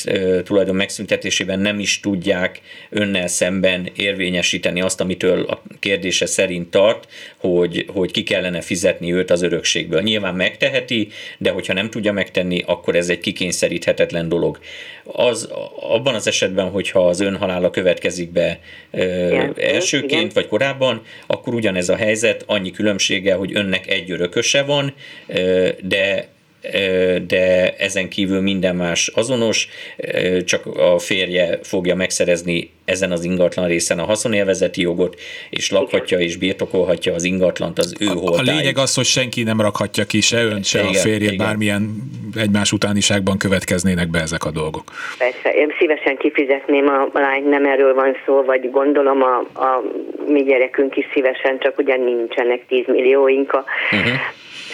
[0.45, 2.61] tulajdon megszüntetésében nem is tudják
[2.91, 9.31] önnel szemben érvényesíteni azt, amitől a kérdése szerint tart, hogy, hogy ki kellene fizetni őt
[9.31, 10.03] az örökségből.
[10.03, 11.09] Nyilván megteheti,
[11.39, 14.59] de hogyha nem tudja megtenni, akkor ez egy kikényszeríthetetlen dolog.
[15.05, 15.49] Az,
[15.81, 18.59] abban az esetben, hogyha az önhalála következik be
[18.93, 20.31] igen, elsőként, igen.
[20.35, 24.95] vagy korábban, akkor ugyanez a helyzet, annyi különbsége, hogy önnek egy örököse van,
[25.81, 26.29] de
[27.27, 29.69] de ezen kívül minden más azonos,
[30.45, 36.37] csak a férje fogja megszerezni ezen az ingatlan részen a haszonélvezeti jogot, és lakhatja és
[36.37, 38.49] birtokolhatja az ingatlant az ő holtáig.
[38.49, 41.47] A lényeg az, hogy senki nem rakhatja ki se ön, se igen, a férje igen.
[41.47, 41.91] bármilyen
[42.37, 44.85] egymás utániságban következnének be ezek a dolgok.
[45.19, 49.83] Persze, én szívesen kifizetném a lányt, nem erről van szó, vagy gondolom a, a
[50.27, 54.13] mi gyerekünk is szívesen, csak ugyan nincsenek 10 millióink a uh-huh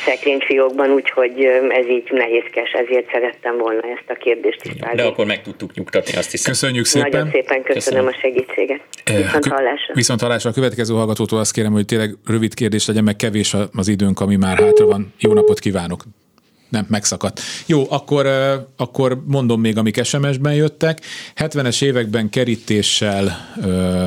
[0.05, 4.96] szekrényfiókban, úgyhogy ez így nehézkes, ezért szerettem volna ezt a kérdést tisztázni.
[4.96, 6.53] De akkor meg tudtuk nyugtatni, azt hiszem.
[6.53, 7.11] Köszönjük szépen.
[7.11, 8.07] Nagyon szépen köszönöm, köszönöm.
[8.07, 8.80] a segítséget.
[9.05, 9.94] Viszont hallásra.
[9.94, 13.88] Viszont hallásra a következő hallgatótól azt kérem, hogy tényleg rövid kérdés legyen, meg kevés az
[13.88, 15.14] időnk, ami már hátra van.
[15.18, 16.03] Jó napot kívánok!
[16.68, 17.40] nem, megszakadt.
[17.66, 18.26] Jó, akkor,
[18.76, 21.01] akkor mondom még, amik SMS-ben jöttek.
[21.36, 23.55] 70-es években kerítéssel,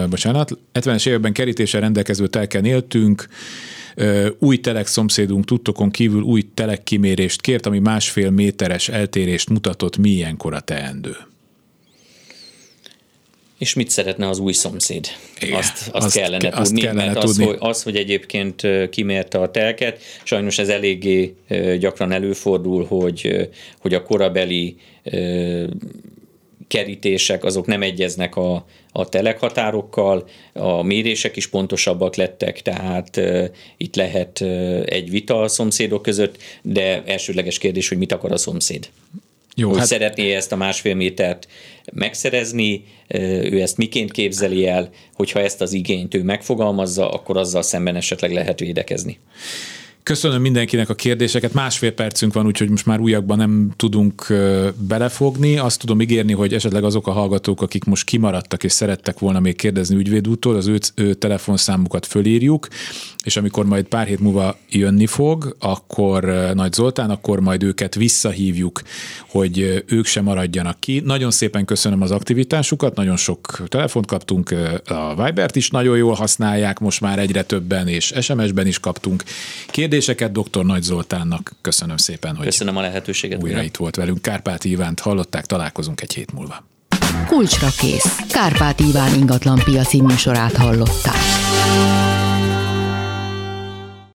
[0.09, 3.25] bocsánat, 70-es években kerítéssel rendelkező telken éltünk,
[4.39, 10.09] új telek szomszédunk tudtokon kívül új telek kimérést kért, ami másfél méteres eltérést mutatott, mi
[10.09, 11.15] ilyenkor a teendő?
[13.61, 15.07] És mit szeretne az új szomszéd?
[15.39, 17.43] Igen, azt, azt, azt kellene azt tudni, kellene mert tudni.
[17.43, 21.35] Az, hogy, az, hogy egyébként kimérte a telket, sajnos ez eléggé
[21.79, 24.75] gyakran előfordul, hogy, hogy a korabeli
[26.71, 33.45] kerítések azok nem egyeznek a, a telekhatárokkal, a mérések is pontosabbak lettek, tehát uh,
[33.77, 38.37] itt lehet uh, egy vita a szomszédok között, de elsődleges kérdés, hogy mit akar a
[38.37, 38.89] szomszéd.
[39.55, 39.87] Jó, hogy hát...
[39.87, 41.47] szeretné ezt a másfél métert
[41.93, 42.83] megszerezni,
[43.43, 48.31] ő ezt miként képzeli el, hogyha ezt az igényt ő megfogalmazza, akkor azzal szemben esetleg
[48.31, 49.19] lehet védekezni.
[50.03, 51.53] Köszönöm mindenkinek a kérdéseket.
[51.53, 54.33] Másfél percünk van, úgyhogy most már újakban nem tudunk
[54.77, 55.57] belefogni.
[55.57, 59.55] Azt tudom ígérni, hogy esetleg azok a hallgatók, akik most kimaradtak és szerettek volna még
[59.55, 62.67] kérdezni ügyvédútól, az ő, ő telefonszámukat fölírjuk,
[63.23, 66.23] és amikor majd pár hét múlva jönni fog, akkor
[66.53, 68.81] Nagy Zoltán, akkor majd őket visszahívjuk,
[69.27, 71.01] hogy ők sem maradjanak ki.
[71.05, 76.79] Nagyon szépen köszönöm az aktivitásukat, nagyon sok telefont kaptunk, a Vibert is nagyon jól használják,
[76.79, 79.23] most már egyre többen, és SMS-ben is kaptunk
[79.91, 80.65] kérdéseket dr.
[80.65, 81.51] Nagy Zoltánnak.
[81.61, 83.43] Köszönöm szépen, hogy köszönöm a lehetőséget.
[83.43, 84.21] Újra itt volt velünk.
[84.21, 86.63] Kárpát Ivánt hallották, találkozunk egy hét múlva.
[87.27, 88.17] Kulcsra kész.
[88.29, 91.19] Kárpát Iván ingatlan piaci műsorát hallották.